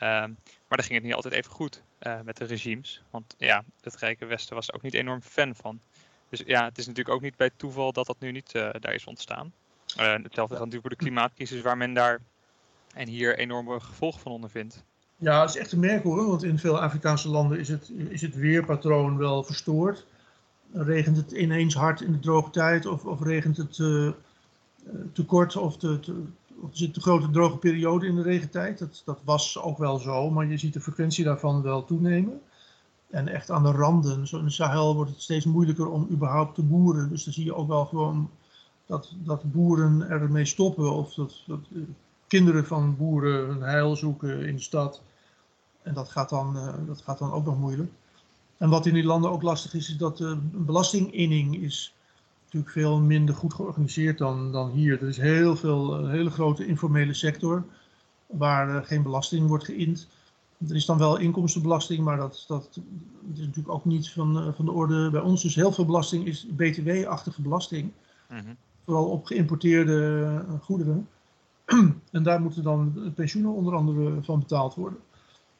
[0.00, 0.36] Um,
[0.68, 3.02] maar dan ging het niet altijd even goed uh, met de regimes.
[3.10, 5.80] Want ja, het Rijke Westen was er ook niet enorm fan van.
[6.28, 8.94] Dus ja, het is natuurlijk ook niet bij toeval dat dat nu niet uh, daar
[8.94, 9.46] is ontstaan.
[9.46, 12.20] Uh, hetzelfde geldt natuurlijk voor de klimaatcrisis, waar men daar
[12.94, 14.84] en hier enorme gevolgen van ondervindt.
[15.18, 18.22] Ja, dat is echt te merken hoor, want in veel Afrikaanse landen is het, is
[18.22, 20.06] het weerpatroon wel verstoord.
[20.72, 24.10] regent het ineens hard in de droge tijd of, of regent het uh,
[25.12, 26.00] te kort of, te,
[26.60, 28.78] of zit te grote droge periode in de regentijd.
[28.78, 32.40] Dat, dat was ook wel zo, maar je ziet de frequentie daarvan wel toenemen.
[33.10, 36.54] En echt aan de randen, zo in de Sahel wordt het steeds moeilijker om überhaupt
[36.54, 37.08] te boeren.
[37.08, 38.30] Dus dan zie je ook wel gewoon
[38.86, 41.60] dat, dat boeren ermee stoppen of dat, dat
[42.26, 45.02] kinderen van boeren hun heil zoeken in de stad.
[45.82, 47.92] En dat gaat dan, uh, dat gaat dan ook nog moeilijk.
[48.56, 51.94] En wat in die landen ook lastig is, is dat de belastinginning is
[52.44, 55.02] natuurlijk veel minder goed georganiseerd dan, dan hier.
[55.02, 57.64] Er is heel veel, een hele grote informele sector
[58.26, 60.08] waar geen belasting wordt geïnd.
[60.68, 62.80] Er is dan wel inkomstenbelasting, maar dat, dat,
[63.32, 65.42] is natuurlijk ook niet van, eh, van de orde bij ons.
[65.42, 67.92] Dus heel veel belasting is btw-achtige belasting.
[68.28, 68.54] Mhm.
[68.84, 71.08] Vooral op geïmporteerde eh, goederen.
[72.12, 74.98] en daar moeten dan pensioenen onder andere van betaald worden.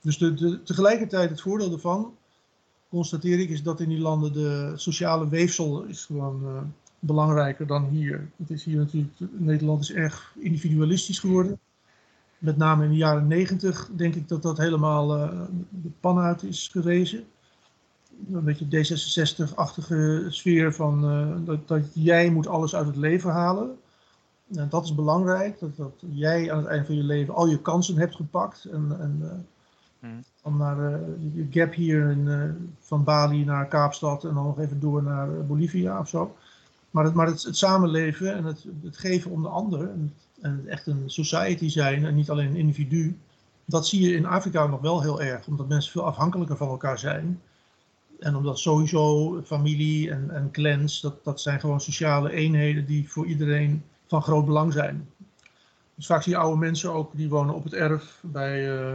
[0.00, 2.14] Dus de, tegelijkertijd het voordeel ervan,
[2.88, 6.60] constateer ik, is dat in die landen de sociale weefsel is gewoon uh,
[6.98, 8.30] belangrijker dan hier.
[8.36, 11.58] Het is hier natuurlijk, Nederland is erg individualistisch geworden.
[12.38, 15.40] Met name in de jaren negentig denk ik dat dat helemaal uh,
[15.70, 17.24] de pan uit is gerezen.
[18.32, 23.78] Een beetje D66-achtige sfeer van uh, dat, dat jij moet alles uit het leven halen.
[24.54, 27.60] En dat is belangrijk, dat, dat jij aan het eind van je leven al je
[27.60, 28.64] kansen hebt gepakt.
[28.64, 29.46] En, en
[30.00, 30.24] hmm.
[30.42, 30.76] dan naar
[31.34, 36.00] de gap hier in, van Bali naar Kaapstad en dan nog even door naar Bolivia
[36.00, 36.36] of zo.
[36.90, 40.64] Maar het, maar het, het samenleven en het, het, geven om de ander en, en
[40.66, 43.18] echt een society zijn en niet alleen een individu,
[43.64, 46.98] dat zie je in Afrika nog wel heel erg, omdat mensen veel afhankelijker van elkaar
[46.98, 47.40] zijn.
[48.18, 53.26] En omdat sowieso familie en, en clans, dat, dat zijn gewoon sociale eenheden die voor
[53.26, 55.08] iedereen van groot belang zijn.
[55.96, 58.94] Dus vaak zie je oude mensen ook, die wonen op het erf, bij, uh,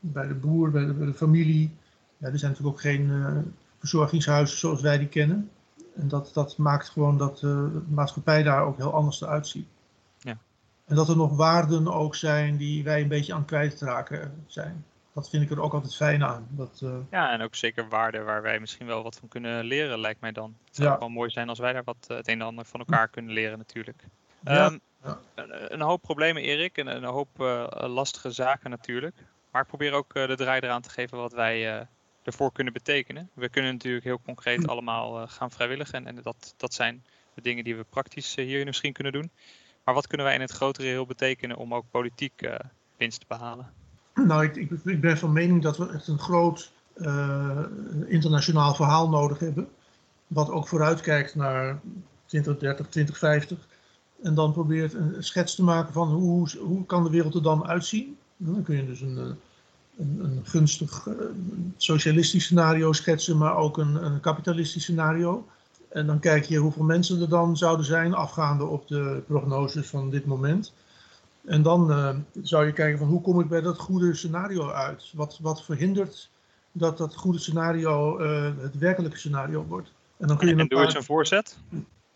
[0.00, 1.74] bij de boer, bij de, bij de familie.
[2.16, 3.38] Ja, er zijn natuurlijk ook geen uh,
[3.78, 5.50] verzorgingshuizen zoals wij die kennen.
[5.94, 9.66] En dat, dat maakt gewoon dat de maatschappij daar ook heel anders eruit ziet.
[10.18, 10.38] Ja.
[10.84, 14.84] En dat er nog waarden ook zijn die wij een beetje aan kwijtraken zijn.
[15.12, 16.46] Dat vind ik er ook altijd fijn aan.
[16.50, 16.82] Dat.
[17.10, 20.32] Ja, en ook zeker waarden waar wij misschien wel wat van kunnen leren, lijkt mij
[20.32, 20.54] dan.
[20.64, 20.98] Het zou ja.
[20.98, 23.58] wel mooi zijn als wij daar wat het een en ander van elkaar kunnen leren
[23.58, 24.04] natuurlijk.
[24.54, 24.66] Ja.
[24.66, 25.18] Um, ja.
[25.34, 29.16] Een, een, hoop problemen, Erik, en een hoop uh, lastige zaken natuurlijk.
[29.50, 31.86] Maar ik probeer ook uh, de draai eraan te geven wat wij
[32.26, 33.30] ervoor kunnen betekenen.
[33.34, 34.68] We kunnen natuurlijk heel concreet hm.
[34.68, 36.06] allemaal uh, gaan vrijwilligen.
[36.06, 37.04] En, dat, dat zijn
[37.34, 39.30] de dingen die we praktisch uh, hier misschien kunnen doen.
[39.84, 42.54] Maar wat kunnen wij in het grotere heel betekenen om ook politiek uh,
[42.96, 43.72] winst te behalen?
[44.14, 46.72] Nou, ik, ik, ik, ben van mening dat we echt een groot
[48.06, 49.68] internationaal verhaal nodig hebben.
[50.26, 51.80] Wat ook vooruitkijkt naar
[52.26, 53.58] 2030, 2050.
[54.22, 57.66] En dan probeert een schets te maken van hoe, hoe kan de wereld er dan
[57.66, 58.16] uitzien.
[58.36, 59.36] Dan kun je dus een
[59.98, 61.14] een, een gunstig uh,
[61.76, 65.46] socialistisch scenario schetsen, maar ook een, een kapitalistisch scenario.
[65.88, 70.10] En dan kijk je hoeveel mensen er dan zouden zijn, afgaande op de prognoses van
[70.10, 70.72] dit moment.
[71.44, 75.12] En dan uh, zou je kijken van hoe kom ik bij dat goede scenario uit?
[75.14, 76.30] Wat, wat verhindert
[76.72, 79.92] dat dat goede scenario uh, het werkelijke scenario wordt?
[80.16, 81.58] En, dan kun je en, en doe eens een voorzet.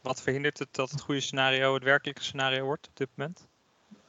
[0.03, 3.49] Wat verhindert het dat het goede scenario het werkelijke scenario wordt op dit moment?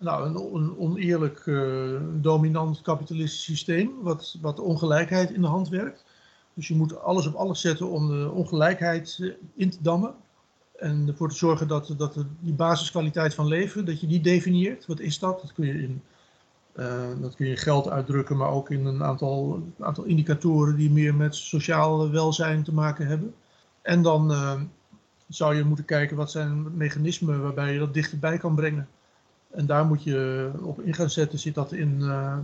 [0.02, 6.06] nou, een, oneerlijk uh, dominant kapitalistisch systeem, wat, wat ongelijkheid in de hand werkt.
[6.54, 10.14] Dus je moet alles op alles zetten om de ongelijkheid uh, in te dammen.
[10.78, 14.86] En ervoor te zorgen dat, dat die basiskwaliteit van leven, dat je die definieert.
[14.86, 15.42] Wat is dat?
[15.42, 16.02] Dat kun je in,
[16.76, 20.92] uh, dat kun je in geld uitdrukken, maar ook in een aantal, aantal indicatoren die
[20.92, 23.34] meer met sociaal welzijn te maken hebben.
[23.82, 24.32] En dan
[25.34, 28.88] zou je moeten kijken wat zijn mechanismen waarbij je dat dichterbij kan brengen.
[29.50, 31.40] En daar moet je op in gaan zetten.
[31.40, 32.38] Zit dat in, uh,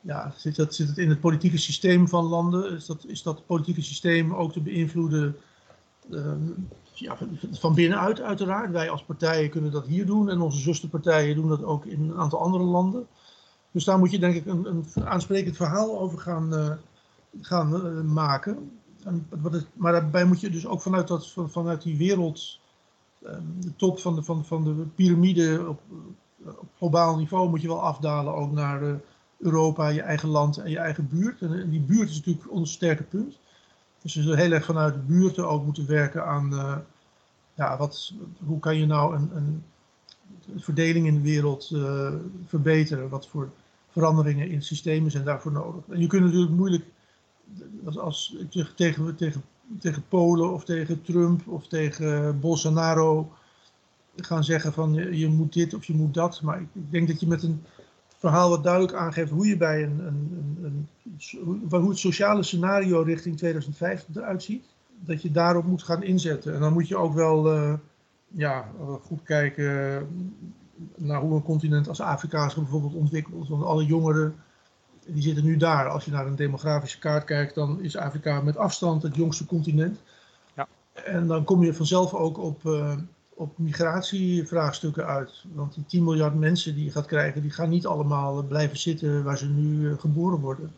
[0.00, 2.72] ja, zit dat, zit het in het politieke systeem van landen?
[2.72, 5.36] Is dat, is dat politieke systeem ook te beïnvloeden
[6.10, 6.32] uh,
[6.94, 7.16] ja,
[7.50, 8.70] van binnenuit uiteraard?
[8.70, 12.16] Wij als partijen kunnen dat hier doen en onze zusterpartijen doen dat ook in een
[12.16, 13.06] aantal andere landen.
[13.70, 16.70] Dus daar moet je denk ik een, een aansprekend verhaal over gaan, uh,
[17.40, 18.70] gaan maken.
[19.72, 22.60] Maar daarbij moet je dus ook vanuit, dat, vanuit die wereld
[23.24, 25.80] Ehm, top van de, van, van de piramide op,
[26.44, 28.94] op globaal niveau moet je wel afdalen ook naar uh,
[29.38, 31.40] Europa, je eigen land en je eigen buurt.
[31.40, 33.38] En, die buurt is natuurlijk ons sterke punt.
[34.02, 36.76] Dus we zullen heel erg vanuit de buurten ook moeten werken aan uh,
[37.54, 38.12] ja, wat,
[38.44, 39.62] hoe kan je nou een, een
[40.56, 41.66] verdeling in de wereld
[42.46, 43.08] verbeteren?
[43.08, 43.50] Wat voor
[43.88, 45.82] veranderingen in systemen zijn daarvoor nodig?
[45.88, 46.84] En je kunt natuurlijk moeilijk,
[47.84, 48.36] als, als
[48.74, 49.42] tegen, tegen
[49.78, 53.32] tegen Polen of tegen Trump of tegen Bolsonaro
[54.16, 56.42] gaan zeggen van je, moet dit of je moet dat.
[56.42, 57.62] Maar ik, ik, denk dat je met een
[58.18, 60.88] verhaal wat duidelijk aangeeft hoe je bij een, een, een,
[61.70, 64.64] hoe het sociale scenario richting 2050 eruit ziet.
[65.04, 66.54] dat je daarop moet gaan inzetten.
[66.54, 67.48] En dan moet je ook wel
[68.28, 68.68] ja,
[69.02, 70.06] goed kijken
[70.96, 73.48] naar hoe een continent als Afrika zich bijvoorbeeld ontwikkelt.
[73.48, 74.34] Want alle jongeren
[75.06, 75.88] die zitten nu daar.
[75.88, 80.00] Als je naar een demografische kaart kijkt, dan is Afrika met afstand het jongste continent.
[80.56, 80.68] Ja.
[81.04, 82.92] En dan kom je vanzelf ook op, uh,
[83.34, 85.44] op migratievraagstukken uit.
[85.52, 89.24] Want die 10 miljard mensen die je gaat krijgen, die gaan niet allemaal blijven zitten
[89.24, 90.72] waar ze nu eh, geboren worden.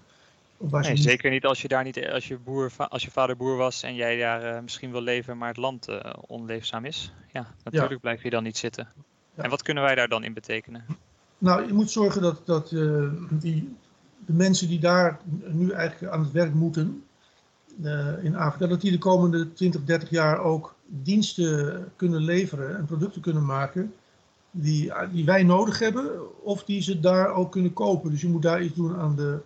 [0.71, 3.83] Nee, zeker niet als je daar niet, als je, boer, als je vader boer was
[3.83, 7.13] en jij daar uh, misschien wil leven, maar het land uh, onleefzaam is.
[7.33, 8.89] Ja, natuurlijk blijf je dan niet zitten.
[9.35, 10.85] En wat kunnen wij daar dan in betekenen?
[11.39, 13.77] Nou, je moet zorgen dat, dat uh, die,
[14.27, 15.21] de mensen die daar
[15.53, 17.03] nu eigenlijk aan het werk moeten
[17.83, 22.85] uh, in Afrika, dat die de komende 20, 30 jaar ook diensten kunnen leveren en
[22.85, 23.93] producten kunnen maken
[24.53, 26.11] die, die wij nodig hebben,
[26.45, 28.11] of die ze daar ook kunnen kopen.
[28.11, 29.39] Dus je moet daar iets doen aan de,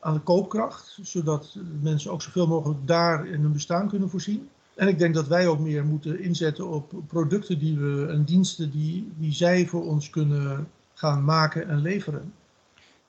[0.00, 4.48] aan de koopkracht, zodat mensen ook zoveel mogelijk daar in hun bestaan kunnen voorzien.
[4.74, 8.70] En ik denk dat wij ook meer moeten inzetten op producten die we en diensten
[8.70, 12.32] die, die zij voor ons kunnen gaan maken en leveren.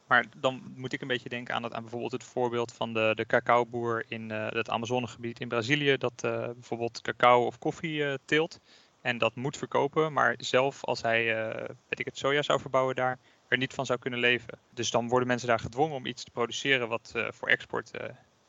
[0.09, 3.11] Maar dan moet ik een beetje denken aan, het, aan bijvoorbeeld het voorbeeld van de,
[3.15, 8.13] de cacaoboer in uh, het Amazonegebied in Brazilië, dat uh, bijvoorbeeld cacao of koffie uh,
[8.25, 8.59] teelt
[9.01, 11.25] en dat moet verkopen, maar zelf als hij,
[11.65, 14.59] weet ik het, soja zou verbouwen daar, er niet van zou kunnen leven.
[14.73, 17.91] Dus dan worden mensen daar gedwongen om iets te produceren wat voor export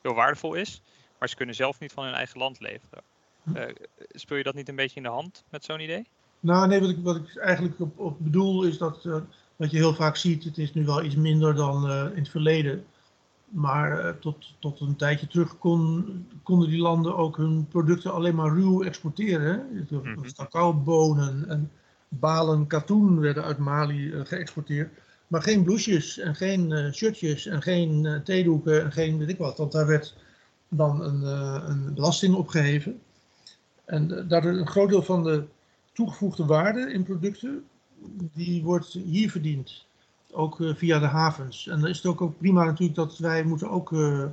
[0.02, 0.82] heel waardevol is,
[1.18, 3.02] maar ze kunnen zelf niet van hun eigen land leveren.
[4.08, 6.06] speel je dat niet een beetje in de hand met zo'n idee?
[6.40, 9.08] Nou, nee, wat ik, wat ik eigenlijk op, op bedoel is dat
[9.60, 12.28] wat je heel vaak ziet, het is nu wel iets minder dan uh, in het
[12.28, 12.84] verleden.
[13.48, 16.04] Maar uh, tot, tot een tijdje terug kon,
[16.42, 19.86] konden die landen ook hun producten alleen maar ruw exporteren.
[19.90, 21.70] Mm Cacaobonen en
[22.08, 24.92] balen katoen werden uit Mali uh, geëxporteerd.
[25.26, 29.58] Maar geen blouses en geen shirtjes en geen theedoeken en geen weet ik wat.
[29.58, 30.16] Want daar werd
[30.68, 31.22] dan een,
[31.70, 33.00] een belasting opgeheven.
[33.84, 35.44] En daardoor een groot deel van de
[35.92, 37.64] toegevoegde waarde in producten
[38.34, 39.86] die wordt hier verdiend.
[40.32, 41.68] Ook uh, via de havens.
[41.68, 44.24] En dan is het ook, ook prima natuurlijk dat wij moeten ook uh,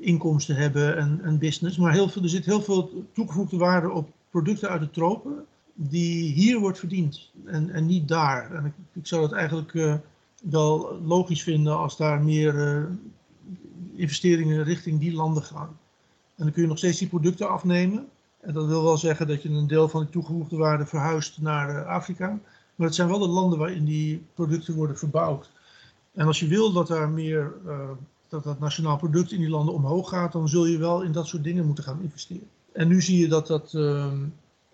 [0.00, 1.76] inkomsten hebben en, en business.
[1.76, 6.32] Maar heel veel, er zit heel veel toegevoegde waarde op producten uit de tropen die
[6.32, 8.54] hier wordt verdiend en, en niet daar.
[8.54, 9.94] En ik, ik zou het eigenlijk uh,
[10.42, 12.88] wel logisch vinden als daar meer
[13.94, 15.78] investeringen richting die landen gaan.
[16.36, 18.08] En dan kun je nog steeds die producten afnemen.
[18.40, 21.84] En dat wil wel zeggen dat je een deel van die toegevoegde waarde verhuist naar
[21.84, 22.38] Afrika.
[22.78, 25.50] Maar het zijn wel de landen waarin die producten worden verbouwd.
[26.12, 27.90] En als je wil dat daar meer, uh,
[28.28, 31.26] dat dat nationaal product in die landen omhoog gaat, dan zul je wel in dat
[31.26, 32.48] soort dingen moeten gaan investeren.
[32.72, 34.12] En nu zie je dat dat, uh,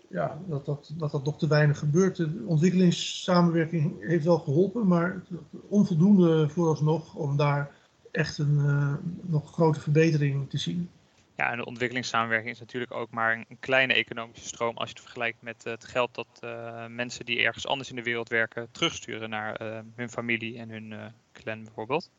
[0.09, 2.15] ja, dat, dat, dat, dat nog te weinig gebeurt.
[2.15, 5.23] De ontwikkelingssamenwerking heeft wel geholpen, maar
[5.67, 7.71] onvoldoende vooralsnog om daar
[8.11, 10.89] echt een uh, nog grote verbetering te zien.
[11.37, 15.03] Ja, en de ontwikkelingssamenwerking is natuurlijk ook maar een kleine economische stroom als je het
[15.03, 19.29] vergelijkt met het geld dat uh, mensen die ergens anders in de wereld werken terugsturen
[19.29, 22.09] naar uh, hun familie en hun uh, clan bijvoorbeeld.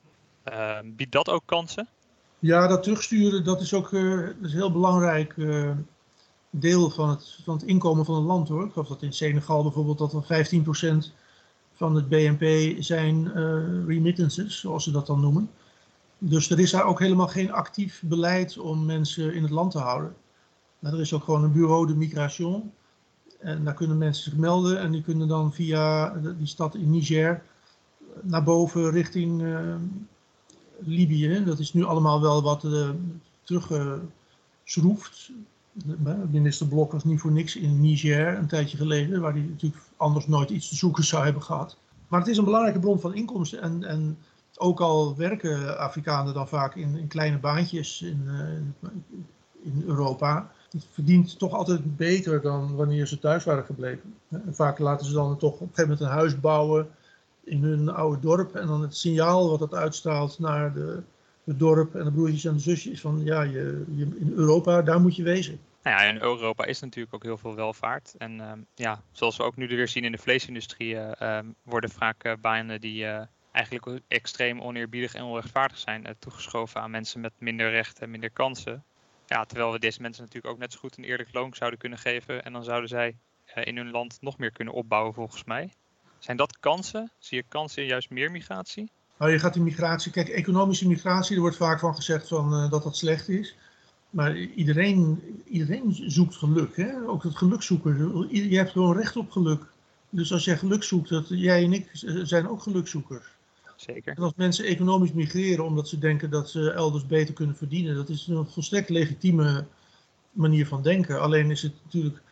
[0.85, 1.89] biedt dat ook kansen?
[2.39, 5.35] Ja, dat terugsturen dat is ook dat is een heel belangrijk
[6.51, 8.65] deel van het, van het inkomen van een land hoor.
[8.65, 11.13] Ik geloof dat in Senegal bijvoorbeeld dat wel 15%
[11.73, 13.33] van het BNP zijn
[13.87, 15.51] remittances, zoals ze dat dan noemen.
[16.19, 19.79] Dus er is daar ook helemaal geen actief beleid om mensen in het land te
[19.79, 20.15] houden.
[20.79, 22.73] Nou, er is ook gewoon een bureau de migration.
[23.39, 27.43] En daar kunnen mensen zich melden en die kunnen dan via die stad in Niger
[28.23, 29.75] naar boven richting uh,
[30.79, 31.45] Libië.
[31.45, 32.91] Dat is nu allemaal wel wat uh,
[33.43, 35.31] teruggeschroefd.
[36.31, 40.27] Minister Blok was niet voor niks in Niger een tijdje geleden, waar hij natuurlijk anders
[40.27, 41.77] nooit iets te zoeken zou hebben gehad.
[42.09, 44.19] Maar het is een belangrijke bron van inkomsten en, en
[44.59, 48.91] ook al werken Afrikanen dan vaak in, in kleine baantjes in, uh,
[49.63, 50.51] in Europa.
[50.71, 54.15] Het verdient toch altijd beter dan wanneer ze thuis waren gebleven.
[54.29, 56.89] En vaak laten ze dan toch op een gegeven moment een huis bouwen
[57.45, 58.55] in hun oude dorp.
[58.55, 61.03] En dan het signaal wat dat uitstraalt naar de,
[61.45, 65.01] het dorp en de broertjes en de zusjes van ja, je, je, in Europa, daar
[65.01, 65.61] moet je wezen.
[65.83, 68.15] Nou ja, in Europa is natuurlijk ook heel veel welvaart.
[68.19, 72.25] En uh, ja, zoals we ook nu weer zien in de vleesindustrie, uh, worden vaak
[72.25, 73.07] uh, banen die
[73.57, 78.31] eigenlijk extreem oneerbiedig en onrechtvaardig zijn uh, toegeschoven aan mensen met minder rechten en minder
[78.31, 78.85] kansen.
[79.27, 81.99] Ja, terwijl we deze mensen natuurlijk ook net zo goed een eerlijk loon zouden kunnen
[81.99, 83.17] geven en dan zouden zij
[83.57, 85.73] uh, in hun land nog meer kunnen opbouwen volgens mij.
[86.19, 87.11] Zijn dat kansen?
[87.19, 88.91] Zie je kansen in juist meer migratie?
[89.19, 92.71] Nou, je gaat die migratie, kijk, economische migratie, er wordt vaak van gezegd van, uh,
[92.71, 93.57] dat dat slecht is.
[94.11, 97.09] Maar iedereen, iedereen zoekt geluk, hè?
[97.09, 98.27] ook het geluk zoeken.
[98.31, 99.67] Je hebt gewoon recht op geluk.
[100.11, 101.89] Dus als jij geluk zoekt, dat, jij en ik
[102.23, 103.36] zijn ook gelukzoekers
[103.77, 104.17] zeker.
[104.17, 108.09] En als mensen economisch migreren omdat ze denken dat ze elders beter kunnen verdienen, dat
[108.09, 109.67] is een volstrekt legitieme
[110.33, 111.21] manier van denken.
[111.21, 112.23] Alleen is het natuurlijk,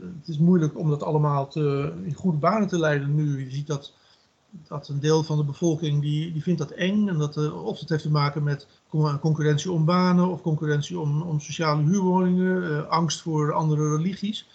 [0.00, 3.44] het is moeilijk om dat allemaal te, in goede banen te leiden nu.
[3.44, 3.92] Je ziet dat,
[4.50, 7.08] dat een deel van de bevolking die, die vindt dat eng.
[7.08, 8.66] En dat, of het heeft te maken met
[9.20, 14.48] concurrentie om banen of concurrentie om, om sociale huurwoningen, angst voor andere religies.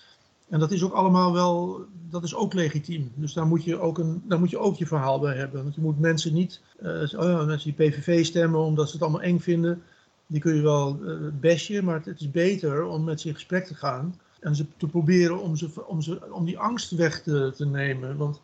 [0.51, 3.11] En dat is ook allemaal wel, dat is ook legitiem.
[3.15, 5.63] Dus daar moet je ook, een, daar moet je, ook je verhaal bij hebben.
[5.63, 9.21] Want je moet mensen niet, uh, oh mensen die PVV stemmen omdat ze het allemaal
[9.21, 9.83] eng vinden,
[10.27, 10.99] die kun je wel
[11.41, 14.19] uh, maar het, is beter om met ze in gesprek te gaan.
[14.39, 18.17] En ze te proberen om, ze, om, ze, om die angst weg te, te nemen.
[18.17, 18.41] Want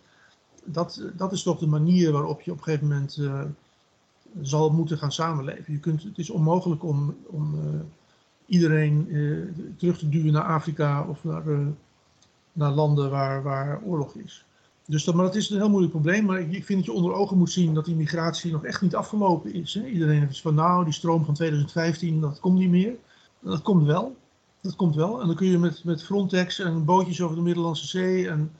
[0.63, 3.41] dat, dat is toch de manier waarop je op een gegeven moment uh,
[4.41, 5.73] zal moeten gaan samenleven.
[5.73, 7.55] Je kunt, het is onmogelijk om, om
[8.45, 9.07] iedereen
[9.77, 11.43] terug te duwen naar Afrika of naar
[12.57, 14.45] naar landen waar, waar oorlog is.
[14.87, 16.25] Dus dat, maar dat is een heel moeilijk probleem.
[16.25, 18.95] Maar ik, vind dat je onder ogen moet zien dat die migratie nog echt niet
[18.95, 19.73] afgelopen is.
[19.73, 19.85] Hè.
[19.85, 22.95] Iedereen heeft van nou, die stroom van 2015, dat komt niet meer.
[23.39, 24.15] Dat komt wel.
[24.61, 25.21] Dat komt wel.
[25.21, 28.51] En dan kun je met, met Frontex en bootjes over de Middellandse Zee en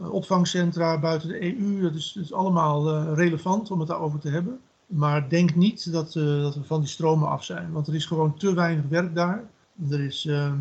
[0.00, 4.18] uh, opvangcentra buiten de EU, dat is, dat is allemaal uh, relevant om het daarover
[4.18, 4.60] te hebben.
[4.86, 7.72] Maar denk niet dat, uh, dat we van die stromen af zijn.
[7.72, 9.44] Want er is gewoon te weinig werk daar.
[9.90, 10.58] Er is ehm,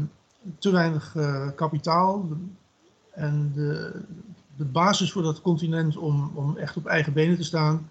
[0.60, 1.16] te weinig
[1.56, 2.28] kapitaal.
[3.12, 4.02] En de,
[4.56, 7.90] de basis voor dat continent om, om echt op eigen benen te staan,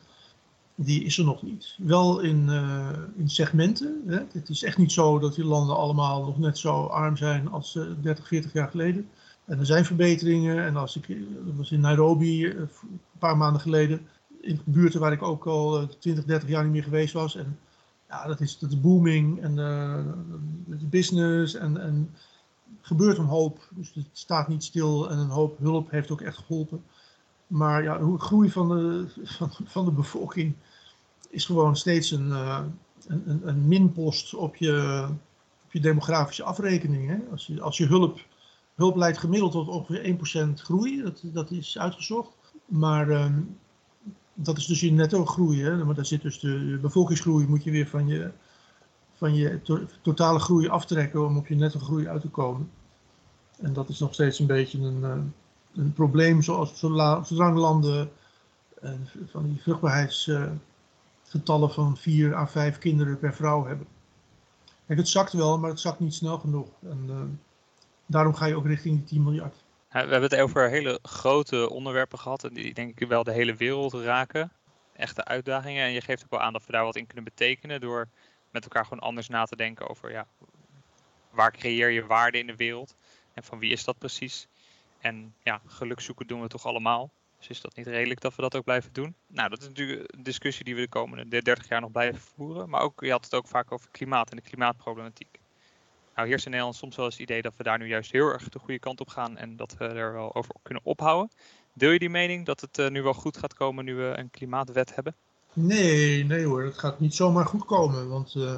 [0.74, 1.74] die is er nog niet.
[1.78, 4.02] Wel in, uh, in segmenten.
[4.06, 4.18] Hè.
[4.32, 7.74] Het is echt niet zo dat die landen allemaal nog net zo arm zijn als
[7.74, 9.08] uh, 30, 40 jaar geleden.
[9.44, 10.64] En er zijn verbeteringen.
[10.64, 11.16] En als ik,
[11.56, 14.00] was in Nairobi uh, een paar maanden geleden,
[14.40, 17.36] in buurten waar ik ook al 20, eh, 30 jaar niet meer geweest was.
[17.36, 17.58] En
[18.08, 22.10] ja, dat is, is booming en uh, business en, en
[22.80, 23.68] gebeurt een hoop.
[23.70, 26.82] Dus het staat niet stil en een hoop hulp heeft ook echt geholpen.
[27.46, 30.54] Maar ja, de groei van de, van, van de bevolking
[31.30, 32.60] is gewoon steeds een, uh,
[33.06, 35.06] een, een, minpost op je,
[35.64, 37.08] op je demografische afrekening.
[37.08, 37.16] Hè?
[37.30, 38.18] Als, je, als je hulp,
[38.74, 40.16] hulp leidt gemiddeld tot ongeveer
[40.50, 42.36] 1% groei, dat, dat is uitgezocht.
[42.66, 43.26] Maar uh,
[44.34, 45.62] dat is dus je netto groei.
[45.62, 45.84] Hè?
[45.84, 48.30] Maar daar zit dus de bevolkingsgroei, moet je weer van je,
[49.18, 52.70] van je to totale groei aftrekken om op je netto groei uit te komen.
[53.60, 55.16] En dat is nog steeds een beetje een, eh,
[55.74, 58.10] een probleem, zoals zolang landen
[58.82, 58.90] uh,
[59.30, 63.86] van die vruchtbaarheidsgetallen van 4 à 5 kinderen per vrouw hebben.
[64.86, 66.68] Kijk, het zakt wel, maar het zakt niet snel genoeg.
[66.82, 67.40] En
[68.06, 69.54] daarom ga je ook richting die 10 miljard.
[69.88, 73.92] we hebben het over hele grote onderwerpen gehad, die denk ik wel de hele wereld
[73.92, 74.52] raken.
[74.92, 75.84] Echte uitdagingen.
[75.84, 78.08] En je geeft ook wel aan dat we daar wat in kunnen betekenen door
[78.50, 80.26] met elkaar gewoon anders na te denken over ja,
[81.30, 82.94] waar creëer je waarde in de wereld.
[83.34, 84.48] En van wie is dat precies?
[84.98, 87.10] En ja, geluk zoeken doen we toch allemaal.
[87.38, 89.14] Dus is dat niet redelijk dat we dat ook blijven doen?
[89.26, 92.68] Nou, dat is natuurlijk een discussie die we de komende 30 jaar nog blijven voeren.
[92.68, 95.38] Maar ook, je had het ook vaak over klimaat en de klimaatproblematiek.
[96.14, 98.28] Nou, heerst in Nederland soms wel eens het idee dat we daar nu juist heel
[98.28, 101.30] erg de goede kant op gaan en dat we er wel over kunnen ophouden.
[101.72, 104.30] Deel je die mening dat het uh, nu wel goed gaat komen nu we een
[104.30, 105.16] klimaatwet hebben?
[105.66, 108.08] Nee, nee hoor, het gaat niet zomaar goed komen.
[108.08, 108.54] Want, uh,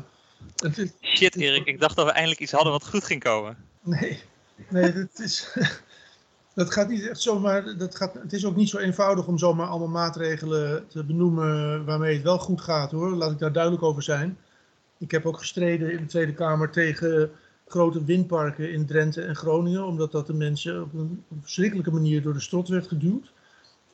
[0.57, 3.57] het Shit Erik, ik dacht dat we eindelijk iets hadden wat goed ging komen.
[3.83, 4.23] Nee,
[4.69, 5.57] Nee, dat, is,
[6.55, 7.77] dat gaat niet echt zomaar.
[7.79, 12.15] Dat gaat, het is ook niet zo eenvoudig om zomaar allemaal maatregelen te benoemen waarmee
[12.15, 13.11] het wel goed gaat hoor.
[13.11, 14.39] Laat ik daar duidelijk over zijn.
[14.99, 17.31] Ik heb ook gestreden in de Tweede Kamer tegen
[17.67, 22.33] grote windparken in Drenthe en Groningen, omdat dat de mensen op een verschrikkelijke manier door
[22.33, 23.33] de strot werd geduwd.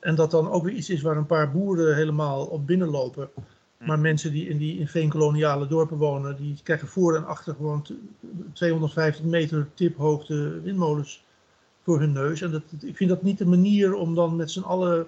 [0.07, 3.29] En dat dan ook weer iets is waar een paar boeren helemaal op binnenlopen.
[3.77, 7.85] Maar mensen die in die in veenkoloniale dorpen wonen, die krijgen voor en achter gewoon
[8.53, 11.23] 250 meter tiphoogte windmolens
[11.83, 12.41] voor hun neus.
[12.41, 15.07] En dat, ik vind dat niet de manier om dan met z'n allen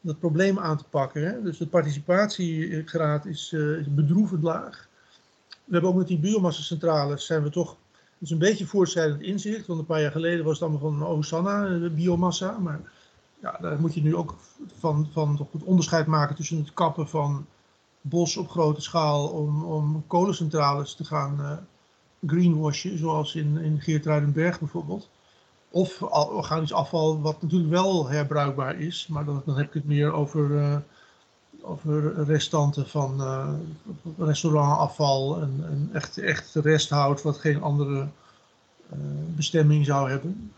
[0.00, 1.22] dat probleem aan te pakken.
[1.22, 1.42] Hè?
[1.42, 4.88] Dus de participatiegraad is, uh, is bedroevend laag.
[5.48, 7.76] We hebben ook met die biomassa-centrales zijn we toch
[8.18, 9.66] dus een beetje voortschrijdend inzicht.
[9.66, 12.58] Want een paar jaar geleden was het allemaal van oh, de biomassa.
[12.58, 12.80] Maar
[13.42, 14.34] ja, daar moet je nu ook
[14.78, 17.46] van, van het onderscheid maken tussen het kappen van
[18.00, 21.52] bos op grote schaal om, om kolencentrales te gaan uh,
[22.26, 25.08] greenwashen, zoals in, in Geertruidenberg bijvoorbeeld.
[25.70, 30.12] Of organisch afval, wat natuurlijk wel herbruikbaar is, maar dan, dan heb ik het meer
[30.12, 30.76] over, uh,
[31.60, 33.54] over restanten van uh,
[34.18, 38.08] restaurantafval en, en echt, echt resthout wat geen andere
[39.34, 40.52] bestemming zou hebben.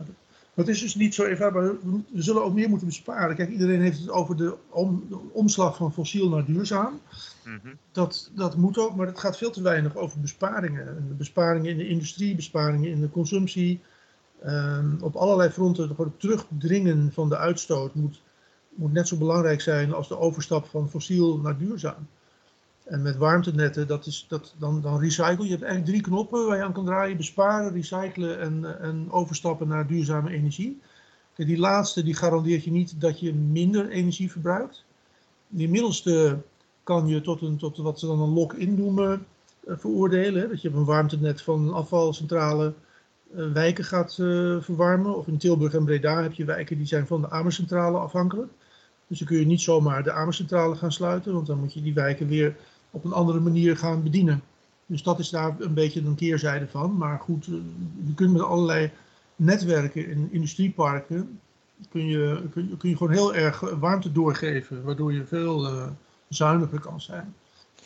[0.54, 1.72] Maar het is dus niet zo eenvoudig.
[2.12, 3.36] We zullen ook meer moeten besparen.
[3.36, 7.00] Kijk, iedereen heeft het over de, om, de omslag van fossiel naar duurzaam.
[7.44, 7.74] Mhm.
[7.92, 11.14] dat, dat moet ook, maar het gaat veel te weinig over besparingen.
[11.16, 13.80] Besparingen in de industrie, besparingen in de consumptie.
[14.42, 18.22] Ehm, op allerlei fronten het terugdringen van de uitstoot moet,
[18.74, 22.06] moet net zo belangrijk zijn als de overstap van fossiel naar duurzaam.
[22.84, 25.44] En met warmtenetten, dat is, dat, dan, dan recycle.
[25.44, 27.16] Je hebt eigenlijk drie knoppen waar je aan kan draaien.
[27.16, 30.80] Besparen, recyclen en, en overstappen naar duurzame energie.
[31.36, 34.84] die laatste die garandeert je niet dat je minder energie verbruikt.
[35.48, 36.38] Die middelste
[36.82, 39.26] kan je tot, een, tot wat ze dan een lock-in noemen
[39.64, 40.48] uh, veroordelen.
[40.48, 42.74] Dat je op een warmtenet van een afvalcentrale
[43.34, 45.16] uh, wijken gaat uh, verwarmen.
[45.16, 48.52] Of in Tilburg en Breda heb je wijken die zijn van de Amercentrale afhankelijk.
[49.06, 51.94] Dus dan kun je niet zomaar de Amercentrale gaan sluiten, want dan moet je die
[51.94, 52.56] wijken weer
[52.92, 54.42] op een andere manier gaan bedienen.
[54.86, 56.96] Dus dat is daar een beetje een keerzijde van.
[56.96, 57.44] Maar goed,
[58.04, 58.90] je kunt met allerlei
[59.36, 61.40] netwerken in industrieparken,
[61.90, 65.68] kun je, kun, je, kun je gewoon heel erg warmte doorgeven, waardoor je veel
[66.28, 67.34] zuiniger kan zijn.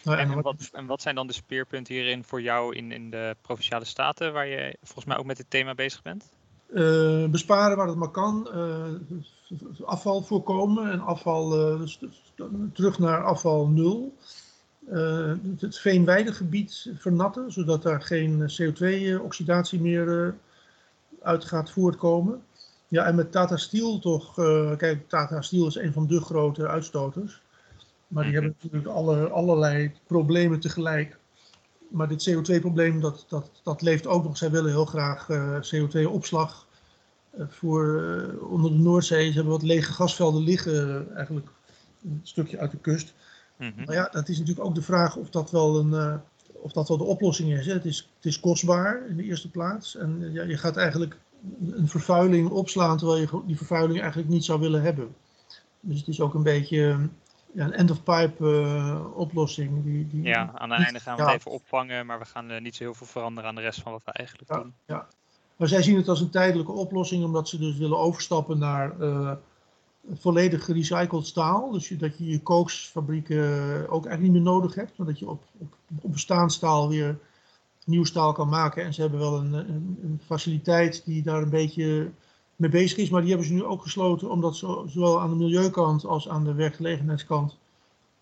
[0.07, 3.37] Nou, en, wat, en, wat, zijn dan de speerpunten hierin voor jou in, in de
[3.41, 6.25] Provinciale Staten, waar je volgens mij ook met dit thema bezig bent?
[6.71, 8.85] Uh, besparen waar het maar kan, uh,
[9.85, 11.51] afval voorkomen en afval
[12.73, 14.17] terug naar afval nul.
[15.59, 20.35] Het veenweidegebied vernatten, zodat daar geen CO2-oxidatie meer
[21.23, 22.43] uit gaat voortkomen.
[22.89, 24.35] Ja, en met Tata Steel toch,
[24.77, 27.43] kijk, Tata Steel is een van de grote uitstoters.
[28.09, 31.19] Maar die hebben natuurlijk alle, allerlei problemen tegelijk.
[31.89, 34.37] Maar dit CO2-probleem, dat, dat, dat leeft ook nog.
[34.37, 36.67] Zij willen heel graag uh, eh, CO2-opslag
[37.39, 39.29] uh, voor uh, onder de Noordzee.
[39.29, 41.47] Ze hebben wat lege gasvelden liggen, eigenlijk
[42.05, 43.15] een stukje uit de kust.
[43.57, 43.85] Mm -hmm.
[43.85, 46.21] Maar ja, dat is natuurlijk ook de vraag of dat wel, een,
[46.53, 47.67] of dat wel de oplossing is.
[47.67, 47.73] Hè.
[47.73, 48.09] Het, is.
[48.17, 49.97] het is kostbaar in de eerste plaats.
[49.97, 51.17] En ja, je gaat eigenlijk
[51.71, 55.15] een vervuiling opslaan, terwijl je die vervuiling eigenlijk niet zou willen hebben.
[55.81, 57.09] Dus het is ook een beetje
[57.53, 59.85] ja, een end-of-pipe uh, oplossing.
[59.85, 62.61] Die, die ja, aan het einde gaan we het even opvangen, maar we gaan uh,
[62.61, 64.75] niet zo heel veel veranderen aan de rest van wat we eigenlijk ja, doen.
[64.87, 65.07] Ja.
[65.57, 69.33] Maar zij zien het als een tijdelijke oplossing, omdat ze dus willen overstappen naar uh,
[70.15, 71.71] volledig gerecycled staal.
[71.71, 73.45] Dus dat je je kooksfabrieken
[73.89, 77.19] ook eigenlijk niet meer nodig hebt, maar dat je op, op, op bestaand staal weer
[77.85, 78.85] nieuw staal kan maken.
[78.85, 82.11] En ze hebben wel een, een, faciliteit die daar een beetje
[82.57, 83.11] mee bezig is.
[83.11, 86.45] Maar die hebben ze nu ook gesloten omdat ze zowel aan de milieukant als aan
[86.45, 87.59] de werkgelegenheidskant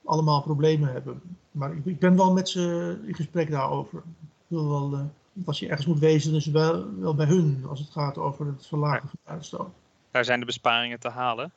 [0.05, 1.21] allemaal problemen hebben.
[1.51, 3.99] Maar ik, ik ben wel met ze in gesprek daarover.
[4.19, 5.01] Ik wil wel, uh,
[5.47, 8.47] als je ergens moet wezen, is het wel, wel bij hun als het gaat over
[8.47, 9.71] het verlagen van uitstoot.
[10.11, 11.53] Daar zijn de besparingen te halen.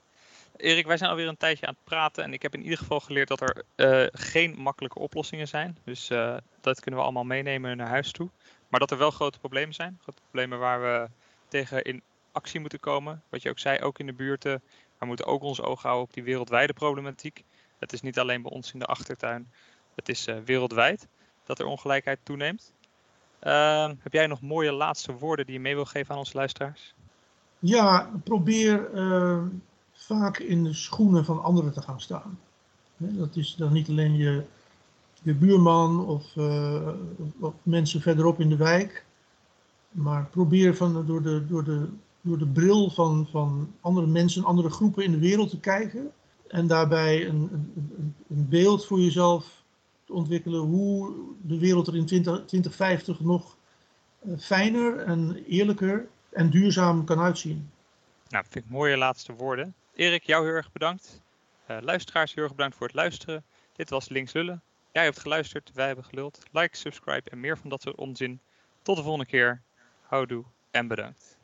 [0.57, 2.99] Erik, wij zijn alweer een tijdje aan het praten en ik heb in ieder geval
[2.99, 5.77] geleerd dat er uh, geen makkelijke oplossingen zijn.
[5.83, 8.29] Dus uh, dat kunnen we allemaal meenemen naar huis toe.
[8.67, 9.97] Maar dat er wel grote problemen zijn.
[10.01, 11.09] Grote problemen waar we
[11.47, 12.01] tegen in
[12.31, 13.23] actie moeten komen.
[13.29, 14.61] Wat je ook zei, ook in de buurten.
[14.97, 17.43] We moeten ook ons oog houden op die wereldwijde problematiek.
[17.79, 19.51] Het is niet alleen bij ons in de achtertuin.
[19.95, 21.07] Het is uh, wereldwijd
[21.45, 22.73] dat er ongelijkheid toeneemt.
[23.43, 26.93] Uh, heb jij nog mooie laatste woorden die je mee wil geven aan onze luisteraars?
[27.59, 28.89] Ja, probeer
[30.07, 32.39] vaak in de schoenen van anderen te gaan staan.
[32.97, 34.43] Dat is dan niet alleen je,
[35.21, 36.89] buurman of, uh,
[37.39, 39.05] of, mensen verderop in de wijk.
[39.91, 41.89] Maar probeer van, door, de, door de
[42.27, 46.11] door de bril van, van andere mensen, andere groepen in de wereld te kijken.
[46.47, 49.63] En daarbij een, een, een beeld voor jezelf
[50.05, 53.55] te ontwikkelen hoe de wereld er in 20, 2050 nog
[54.19, 57.69] eh, fijner en eerlijker en duurzaam kan uitzien.
[58.29, 59.73] Nou, vind ik mooie laatste woorden.
[59.97, 61.21] Erik, jou heel erg bedankt.
[61.67, 63.45] Uh, luisteraars, heel erg bedankt voor het luisteren.
[63.75, 64.61] Dit was Links Lullen.
[64.91, 66.43] Jij hebt geluisterd, wij hebben geluld.
[66.51, 68.39] Like, subscribe en meer van dat soort onzin.
[68.81, 69.61] Tot de volgende keer.
[70.01, 71.35] Houdoe en bedankt.